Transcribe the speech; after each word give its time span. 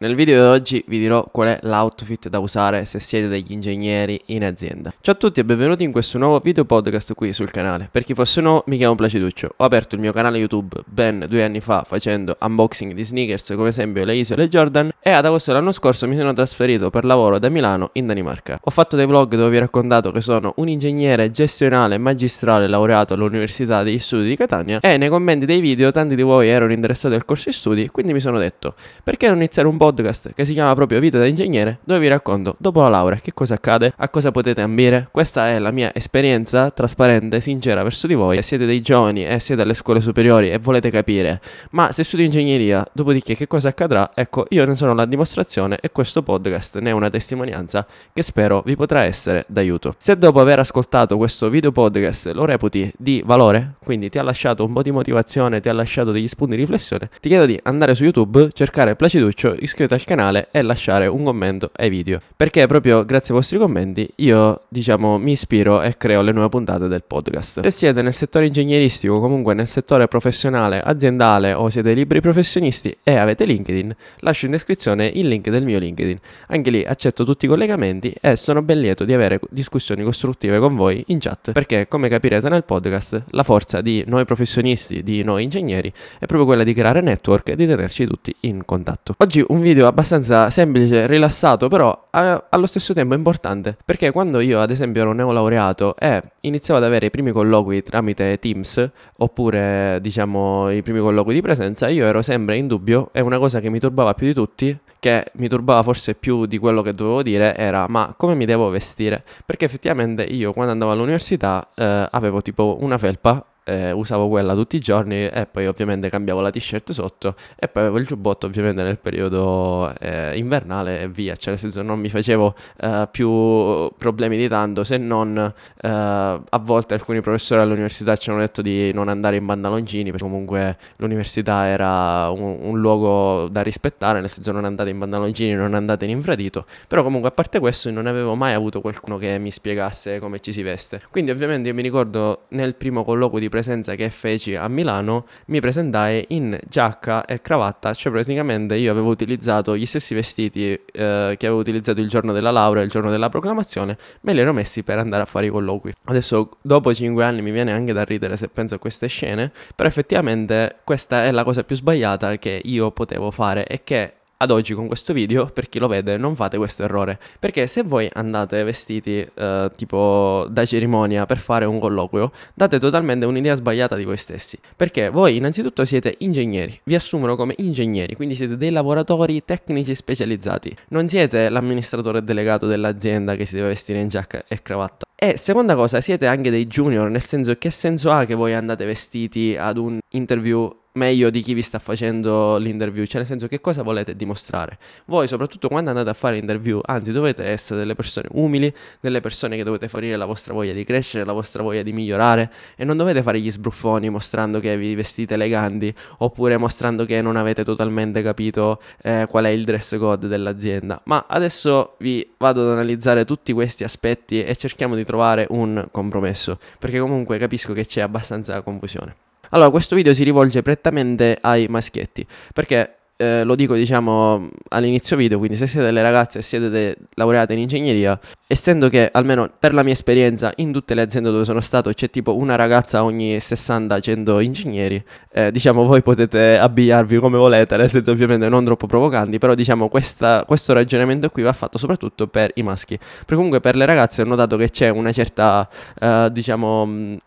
Nel 0.00 0.14
video 0.14 0.40
di 0.40 0.48
oggi 0.48 0.84
vi 0.86 1.00
dirò 1.00 1.28
qual 1.28 1.48
è 1.48 1.58
l'outfit 1.62 2.28
da 2.28 2.38
usare 2.38 2.84
se 2.84 3.00
siete 3.00 3.26
degli 3.26 3.50
ingegneri 3.50 4.20
in 4.26 4.44
azienda. 4.44 4.94
Ciao 5.00 5.14
a 5.14 5.16
tutti 5.16 5.40
e 5.40 5.44
benvenuti 5.44 5.82
in 5.82 5.90
questo 5.90 6.18
nuovo 6.18 6.38
video 6.38 6.64
podcast 6.64 7.14
qui 7.14 7.32
sul 7.32 7.50
canale. 7.50 7.88
Per 7.90 8.04
chi 8.04 8.14
fosse 8.14 8.40
nuovo 8.40 8.62
mi 8.66 8.76
chiamo 8.76 8.94
Placiduccio, 8.94 9.54
ho 9.56 9.64
aperto 9.64 9.96
il 9.96 10.00
mio 10.00 10.12
canale 10.12 10.38
YouTube 10.38 10.82
ben 10.86 11.26
due 11.28 11.42
anni 11.42 11.58
fa 11.58 11.82
facendo 11.82 12.36
unboxing 12.40 12.92
di 12.92 13.04
sneakers 13.04 13.54
come 13.56 13.70
esempio 13.70 14.04
le 14.04 14.14
isole 14.14 14.48
Jordan 14.48 14.88
e 15.00 15.10
ad 15.10 15.24
agosto 15.24 15.50
dell'anno 15.50 15.72
scorso 15.72 16.06
mi 16.06 16.16
sono 16.16 16.32
trasferito 16.32 16.90
per 16.90 17.04
lavoro 17.04 17.40
da 17.40 17.48
Milano 17.48 17.90
in 17.94 18.06
Danimarca. 18.06 18.60
Ho 18.62 18.70
fatto 18.70 18.94
dei 18.94 19.04
vlog 19.04 19.34
dove 19.34 19.50
vi 19.50 19.56
ho 19.56 19.60
raccontato 19.60 20.12
che 20.12 20.20
sono 20.20 20.52
un 20.58 20.68
ingegnere 20.68 21.32
gestionale 21.32 21.98
magistrale 21.98 22.68
laureato 22.68 23.14
all'Università 23.14 23.82
degli 23.82 23.98
Studi 23.98 24.28
di 24.28 24.36
Catania 24.36 24.78
e 24.78 24.96
nei 24.96 25.08
commenti 25.08 25.44
dei 25.44 25.58
video 25.58 25.90
tanti 25.90 26.14
di 26.14 26.22
voi 26.22 26.46
erano 26.48 26.72
interessati 26.72 27.16
al 27.16 27.24
corso 27.24 27.48
di 27.48 27.56
studi 27.56 27.88
quindi 27.88 28.12
mi 28.12 28.20
sono 28.20 28.38
detto 28.38 28.76
perché 29.02 29.26
non 29.26 29.38
iniziare 29.38 29.66
un 29.66 29.76
podcast 29.88 30.32
che 30.34 30.44
si 30.44 30.52
chiama 30.52 30.74
proprio 30.74 31.00
Vita 31.00 31.18
da 31.18 31.26
ingegnere, 31.26 31.78
dove 31.84 32.00
vi 32.00 32.08
racconto 32.08 32.56
dopo 32.58 32.82
la 32.82 32.88
laurea 32.88 33.18
che 33.18 33.32
cosa 33.32 33.54
accade, 33.54 33.92
a 33.96 34.08
cosa 34.08 34.30
potete 34.30 34.60
ambire. 34.60 35.08
Questa 35.10 35.48
è 35.48 35.58
la 35.58 35.70
mia 35.70 35.94
esperienza 35.94 36.70
trasparente, 36.70 37.40
sincera 37.40 37.82
verso 37.82 38.06
di 38.06 38.14
voi. 38.14 38.36
Se 38.36 38.42
siete 38.42 38.66
dei 38.66 38.80
giovani 38.82 39.26
e 39.26 39.40
siete 39.40 39.62
alle 39.62 39.74
scuole 39.74 40.00
superiori 40.00 40.50
e 40.50 40.58
volete 40.58 40.90
capire, 40.90 41.40
ma 41.70 41.90
se 41.92 42.04
studio 42.04 42.26
ingegneria, 42.26 42.86
dopodiché 42.92 43.34
che 43.34 43.46
cosa 43.46 43.68
accadrà? 43.68 44.10
Ecco, 44.14 44.46
io 44.50 44.64
ne 44.66 44.76
sono 44.76 44.94
la 44.94 45.06
dimostrazione 45.06 45.78
e 45.80 45.90
questo 45.90 46.22
podcast 46.22 46.78
ne 46.78 46.90
è 46.90 46.92
una 46.92 47.10
testimonianza 47.10 47.86
che 48.12 48.22
spero 48.22 48.62
vi 48.64 48.76
potrà 48.76 49.04
essere 49.04 49.44
d'aiuto. 49.48 49.94
Se 49.96 50.16
dopo 50.18 50.40
aver 50.40 50.58
ascoltato 50.58 51.16
questo 51.16 51.48
video 51.48 51.72
podcast 51.72 52.30
lo 52.32 52.44
reputi 52.44 52.92
di 52.98 53.22
valore, 53.24 53.74
quindi 53.82 54.10
ti 54.10 54.18
ha 54.18 54.22
lasciato 54.22 54.64
un 54.64 54.72
po' 54.72 54.82
di 54.82 54.90
motivazione, 54.90 55.60
ti 55.60 55.68
ha 55.68 55.72
lasciato 55.72 56.12
degli 56.12 56.28
spunti 56.28 56.54
di 56.54 56.60
riflessione, 56.60 57.08
ti 57.20 57.28
chiedo 57.28 57.46
di 57.46 57.58
andare 57.62 57.94
su 57.94 58.04
YouTube, 58.04 58.50
cercare 58.52 58.96
Placiduccio, 58.96 59.54
iscriverti 59.58 59.77
al 59.86 60.04
canale 60.04 60.48
e 60.50 60.62
lasciare 60.62 61.06
un 61.06 61.24
commento 61.24 61.70
ai 61.76 61.88
video. 61.88 62.20
Perché 62.36 62.66
proprio 62.66 63.04
grazie 63.04 63.32
ai 63.32 63.40
vostri 63.40 63.58
commenti 63.58 64.08
io, 64.16 64.62
diciamo, 64.68 65.18
mi 65.18 65.32
ispiro 65.32 65.82
e 65.82 65.96
creo 65.96 66.22
le 66.22 66.32
nuove 66.32 66.48
puntate 66.48 66.88
del 66.88 67.02
podcast. 67.06 67.60
Se 67.60 67.70
siete 67.70 68.02
nel 68.02 68.12
settore 68.12 68.46
ingegneristico, 68.46 69.20
comunque 69.20 69.54
nel 69.54 69.68
settore 69.68 70.08
professionale, 70.08 70.80
aziendale 70.80 71.52
o 71.52 71.68
siete 71.70 71.92
liberi 71.92 72.20
professionisti 72.20 72.96
e 73.02 73.16
avete 73.16 73.44
LinkedIn, 73.44 73.94
lascio 74.20 74.46
in 74.46 74.52
descrizione 74.52 75.06
il 75.06 75.28
link 75.28 75.48
del 75.48 75.64
mio 75.64 75.78
LinkedIn. 75.78 76.18
Anche 76.48 76.70
lì 76.70 76.84
accetto 76.84 77.24
tutti 77.24 77.44
i 77.46 77.48
collegamenti 77.48 78.14
e 78.20 78.36
sono 78.36 78.62
ben 78.62 78.80
lieto 78.80 79.04
di 79.04 79.12
avere 79.12 79.40
discussioni 79.50 80.02
costruttive 80.02 80.58
con 80.58 80.76
voi 80.76 81.02
in 81.08 81.18
chat, 81.18 81.52
perché 81.52 81.86
come 81.88 82.08
capirete 82.08 82.48
nel 82.48 82.64
podcast, 82.64 83.24
la 83.30 83.42
forza 83.42 83.80
di 83.80 84.04
noi 84.06 84.24
professionisti, 84.24 85.02
di 85.02 85.22
noi 85.22 85.44
ingegneri, 85.44 85.92
è 86.18 86.26
proprio 86.26 86.44
quella 86.44 86.64
di 86.64 86.74
creare 86.74 87.00
network 87.00 87.48
e 87.50 87.56
di 87.56 87.66
tenerci 87.66 88.06
tutti 88.06 88.34
in 88.40 88.64
contatto. 88.64 89.14
Oggi 89.18 89.44
un 89.46 89.60
video 89.60 89.67
abbastanza 89.86 90.50
semplice, 90.50 91.06
rilassato, 91.06 91.68
però 91.68 92.08
allo 92.10 92.66
stesso 92.66 92.94
tempo 92.94 93.14
importante, 93.14 93.76
perché 93.84 94.10
quando 94.10 94.40
io 94.40 94.60
ad 94.60 94.70
esempio 94.70 95.02
ero 95.02 95.12
neolaureato 95.12 95.96
e 95.96 96.22
iniziavo 96.40 96.80
ad 96.80 96.86
avere 96.86 97.06
i 97.06 97.10
primi 97.10 97.32
colloqui 97.32 97.82
tramite 97.82 98.38
Teams, 98.38 98.90
oppure 99.16 99.98
diciamo 100.00 100.70
i 100.70 100.82
primi 100.82 101.00
colloqui 101.00 101.34
di 101.34 101.42
presenza, 101.42 101.88
io 101.88 102.04
ero 102.04 102.22
sempre 102.22 102.56
in 102.56 102.66
dubbio 102.66 103.10
e 103.12 103.20
una 103.20 103.38
cosa 103.38 103.60
che 103.60 103.70
mi 103.70 103.78
turbava 103.78 104.14
più 104.14 104.26
di 104.26 104.34
tutti, 104.34 104.78
che 104.98 105.26
mi 105.34 105.48
turbava 105.48 105.82
forse 105.82 106.14
più 106.14 106.46
di 106.46 106.58
quello 106.58 106.82
che 106.82 106.92
dovevo 106.92 107.22
dire, 107.22 107.56
era 107.56 107.86
ma 107.88 108.14
come 108.16 108.34
mi 108.34 108.44
devo 108.44 108.68
vestire? 108.68 109.22
Perché 109.46 109.64
effettivamente 109.64 110.22
io 110.22 110.52
quando 110.52 110.72
andavo 110.72 110.92
all'università 110.92 111.68
eh, 111.74 112.08
avevo 112.10 112.42
tipo 112.42 112.78
una 112.80 112.98
felpa 112.98 113.44
eh, 113.68 113.92
usavo 113.92 114.28
quella 114.28 114.54
tutti 114.54 114.76
i 114.76 114.80
giorni 114.80 115.26
e 115.26 115.46
poi 115.50 115.66
ovviamente 115.66 116.08
cambiavo 116.08 116.40
la 116.40 116.50
t-shirt 116.50 116.92
sotto 116.92 117.34
e 117.56 117.68
poi 117.68 117.82
avevo 117.82 117.98
il 117.98 118.06
giubbotto 118.06 118.46
ovviamente 118.46 118.82
nel 118.82 118.98
periodo 118.98 119.92
eh, 119.98 120.36
invernale 120.38 121.02
e 121.02 121.08
via, 121.08 121.36
cioè 121.36 121.50
nel 121.50 121.58
senso 121.58 121.82
non 121.82 121.98
mi 121.98 122.08
facevo 122.08 122.54
eh, 122.80 123.08
più 123.10 123.90
problemi 123.96 124.36
di 124.36 124.48
tanto 124.48 124.84
se 124.84 124.96
non 124.96 125.36
eh, 125.36 125.88
a 125.88 126.58
volte 126.60 126.94
alcuni 126.94 127.20
professori 127.20 127.60
all'università 127.60 128.16
ci 128.16 128.30
hanno 128.30 128.38
detto 128.38 128.62
di 128.62 128.92
non 128.92 129.08
andare 129.08 129.36
in 129.36 129.44
pantaloncini 129.44 130.10
perché 130.10 130.24
comunque 130.24 130.76
l'università 130.96 131.66
era 131.66 132.30
un, 132.30 132.58
un 132.60 132.80
luogo 132.80 133.48
da 133.48 133.62
rispettare, 133.62 134.20
nel 134.20 134.30
senso 134.30 134.52
non 134.52 134.64
andate 134.64 134.90
in 134.90 134.98
pantaloncini, 134.98 135.54
non 135.54 135.74
andate 135.74 136.04
in 136.04 136.12
infradito, 136.12 136.64
però 136.86 137.02
comunque 137.02 137.28
a 137.28 137.32
parte 137.32 137.58
questo 137.58 137.90
non 137.90 138.06
avevo 138.06 138.34
mai 138.34 138.54
avuto 138.54 138.80
qualcuno 138.80 139.18
che 139.18 139.38
mi 139.38 139.50
spiegasse 139.50 140.18
come 140.18 140.40
ci 140.40 140.52
si 140.52 140.62
veste. 140.62 141.00
Quindi 141.10 141.30
ovviamente 141.30 141.68
io 141.68 141.74
mi 141.74 141.82
ricordo 141.82 142.44
nel 142.48 142.74
primo 142.74 143.04
colloquio 143.04 143.40
di 143.40 143.48
presenza 143.58 143.96
che 143.96 144.08
feci 144.10 144.54
a 144.54 144.68
Milano, 144.68 145.26
mi 145.46 145.60
presentai 145.60 146.24
in 146.28 146.56
giacca 146.68 147.24
e 147.24 147.40
cravatta, 147.40 147.92
cioè 147.92 148.12
praticamente 148.12 148.76
io 148.76 148.92
avevo 148.92 149.10
utilizzato 149.10 149.76
gli 149.76 149.84
stessi 149.84 150.14
vestiti 150.14 150.72
eh, 150.72 151.34
che 151.36 151.46
avevo 151.46 151.58
utilizzato 151.58 152.00
il 152.00 152.08
giorno 152.08 152.32
della 152.32 152.52
laurea, 152.52 152.84
il 152.84 152.90
giorno 152.90 153.10
della 153.10 153.28
proclamazione, 153.28 153.98
me 154.20 154.32
li 154.32 154.40
ero 154.40 154.52
messi 154.52 154.84
per 154.84 154.98
andare 154.98 155.22
a 155.22 155.26
fare 155.26 155.46
i 155.46 155.50
colloqui. 155.50 155.92
Adesso 156.04 156.50
dopo 156.62 156.94
5 156.94 157.24
anni 157.24 157.42
mi 157.42 157.50
viene 157.50 157.72
anche 157.72 157.92
da 157.92 158.04
ridere 158.04 158.36
se 158.36 158.48
penso 158.48 158.76
a 158.76 158.78
queste 158.78 159.08
scene, 159.08 159.50
però 159.74 159.88
effettivamente 159.88 160.76
questa 160.84 161.24
è 161.24 161.32
la 161.32 161.42
cosa 161.42 161.64
più 161.64 161.74
sbagliata 161.74 162.36
che 162.36 162.60
io 162.64 162.92
potevo 162.92 163.32
fare 163.32 163.66
e 163.66 163.82
che 163.82 164.12
ad 164.38 164.50
oggi 164.50 164.74
con 164.74 164.86
questo 164.86 165.12
video, 165.12 165.46
per 165.46 165.68
chi 165.68 165.78
lo 165.78 165.88
vede, 165.88 166.16
non 166.16 166.34
fate 166.34 166.56
questo 166.56 166.84
errore. 166.84 167.18
Perché 167.38 167.66
se 167.66 167.82
voi 167.82 168.08
andate 168.12 168.62
vestiti 168.62 169.26
eh, 169.34 169.70
tipo 169.76 170.46
da 170.48 170.64
cerimonia 170.64 171.26
per 171.26 171.38
fare 171.38 171.64
un 171.64 171.78
colloquio, 171.78 172.30
date 172.54 172.78
totalmente 172.78 173.26
un'idea 173.26 173.54
sbagliata 173.54 173.96
di 173.96 174.04
voi 174.04 174.16
stessi. 174.16 174.58
Perché 174.76 175.10
voi 175.10 175.36
innanzitutto 175.36 175.84
siete 175.84 176.14
ingegneri, 176.18 176.78
vi 176.84 176.94
assumono 176.94 177.36
come 177.36 177.54
ingegneri, 177.58 178.14
quindi 178.14 178.34
siete 178.34 178.56
dei 178.56 178.70
lavoratori 178.70 179.44
tecnici 179.44 179.94
specializzati. 179.94 180.74
Non 180.88 181.08
siete 181.08 181.48
l'amministratore 181.48 182.22
delegato 182.22 182.66
dell'azienda 182.66 183.34
che 183.34 183.44
si 183.44 183.54
deve 183.54 183.68
vestire 183.68 184.00
in 184.00 184.08
giacca 184.08 184.44
e 184.46 184.62
cravatta. 184.62 185.06
E 185.20 185.36
seconda 185.36 185.74
cosa, 185.74 186.00
siete 186.00 186.26
anche 186.26 186.48
dei 186.48 186.68
junior, 186.68 187.10
nel 187.10 187.24
senso 187.24 187.56
che 187.56 187.70
senso 187.70 188.12
ha 188.12 188.24
che 188.24 188.34
voi 188.34 188.54
andate 188.54 188.84
vestiti 188.84 189.56
ad 189.58 189.76
un 189.76 189.98
interview 190.10 190.72
meglio 190.98 191.30
di 191.30 191.40
chi 191.40 191.54
vi 191.54 191.62
sta 191.62 191.78
facendo 191.78 192.56
l'interview, 192.58 193.04
cioè 193.06 193.18
nel 193.18 193.26
senso 193.26 193.46
che 193.46 193.60
cosa 193.60 193.82
volete 193.82 194.16
dimostrare. 194.16 194.78
Voi 195.06 195.28
soprattutto 195.28 195.68
quando 195.68 195.90
andate 195.90 196.10
a 196.10 196.12
fare 196.12 196.34
l'interview, 196.34 196.80
anzi 196.84 197.12
dovete 197.12 197.44
essere 197.44 197.78
delle 197.78 197.94
persone 197.94 198.28
umili, 198.32 198.72
delle 199.00 199.20
persone 199.20 199.56
che 199.56 199.62
dovete 199.62 199.88
fornire 199.88 200.16
la 200.16 200.26
vostra 200.26 200.52
voglia 200.52 200.72
di 200.72 200.84
crescere, 200.84 201.24
la 201.24 201.32
vostra 201.32 201.62
voglia 201.62 201.82
di 201.82 201.92
migliorare 201.92 202.52
e 202.76 202.84
non 202.84 202.96
dovete 202.96 203.22
fare 203.22 203.40
gli 203.40 203.50
sbruffoni 203.50 204.10
mostrando 204.10 204.58
che 204.60 204.76
vi 204.76 204.94
vestite 204.94 205.34
eleganti 205.34 205.94
oppure 206.18 206.56
mostrando 206.56 207.04
che 207.04 207.22
non 207.22 207.36
avete 207.36 207.62
totalmente 207.64 208.20
capito 208.22 208.80
eh, 209.02 209.26
qual 209.30 209.44
è 209.44 209.50
il 209.50 209.64
dress 209.64 209.96
code 209.96 210.26
dell'azienda. 210.26 211.00
Ma 211.04 211.26
adesso 211.28 211.94
vi 212.00 212.28
vado 212.36 212.62
ad 212.62 212.72
analizzare 212.72 213.24
tutti 213.24 213.52
questi 213.52 213.84
aspetti 213.84 214.42
e 214.42 214.56
cerchiamo 214.56 214.96
di 214.96 215.04
trovare 215.04 215.46
un 215.50 215.86
compromesso, 215.90 216.58
perché 216.78 216.98
comunque 216.98 217.38
capisco 217.38 217.72
che 217.72 217.86
c'è 217.86 218.00
abbastanza 218.00 218.60
confusione. 218.62 219.27
Allora, 219.50 219.70
questo 219.70 219.96
video 219.96 220.12
si 220.14 220.24
rivolge 220.24 220.62
prettamente 220.62 221.38
ai 221.40 221.66
maschietti, 221.68 222.26
perché 222.52 222.97
eh, 223.20 223.42
lo 223.42 223.56
dico 223.56 223.74
diciamo 223.74 224.48
all'inizio 224.68 225.16
video, 225.16 225.38
quindi 225.38 225.56
se 225.56 225.66
siete 225.66 225.86
delle 225.86 226.02
ragazze 226.02 226.38
e 226.38 226.42
siete 226.42 226.70
de- 226.70 226.96
laureate 227.14 227.52
in 227.52 227.58
ingegneria, 227.58 228.18
essendo 228.46 228.88
che 228.88 229.08
almeno 229.12 229.50
per 229.58 229.74
la 229.74 229.82
mia 229.82 229.92
esperienza 229.92 230.52
in 230.56 230.70
tutte 230.70 230.94
le 230.94 231.02
aziende 231.02 231.30
dove 231.30 231.44
sono 231.44 231.60
stato 231.60 231.92
c'è 231.92 232.10
tipo 232.10 232.36
una 232.36 232.54
ragazza 232.54 233.02
ogni 233.02 233.36
60-100 233.36 234.40
ingegneri, 234.40 235.04
eh, 235.32 235.50
diciamo 235.50 235.82
voi 235.82 236.00
potete 236.00 236.58
abbigliarvi 236.58 237.18
come 237.18 237.38
volete, 237.38 237.76
nel 237.76 237.90
senso 237.90 238.12
ovviamente 238.12 238.48
non 238.48 238.64
troppo 238.64 238.86
provocanti, 238.86 239.38
però 239.38 239.54
diciamo 239.54 239.88
questa, 239.88 240.44
questo 240.46 240.72
ragionamento 240.72 241.28
qui 241.28 241.42
va 241.42 241.52
fatto 241.52 241.76
soprattutto 241.76 242.28
per 242.28 242.52
i 242.54 242.62
maschi, 242.62 242.96
perché 242.96 243.34
comunque 243.34 243.58
per 243.58 243.74
le 243.74 243.84
ragazze 243.84 244.22
ho 244.22 244.26
notato 244.26 244.56
che 244.56 244.70
c'è 244.70 244.90
una 244.90 245.10
certa 245.10 245.68
eh, 246.00 246.28
diciamo 246.30 246.82
uh, 246.82 247.18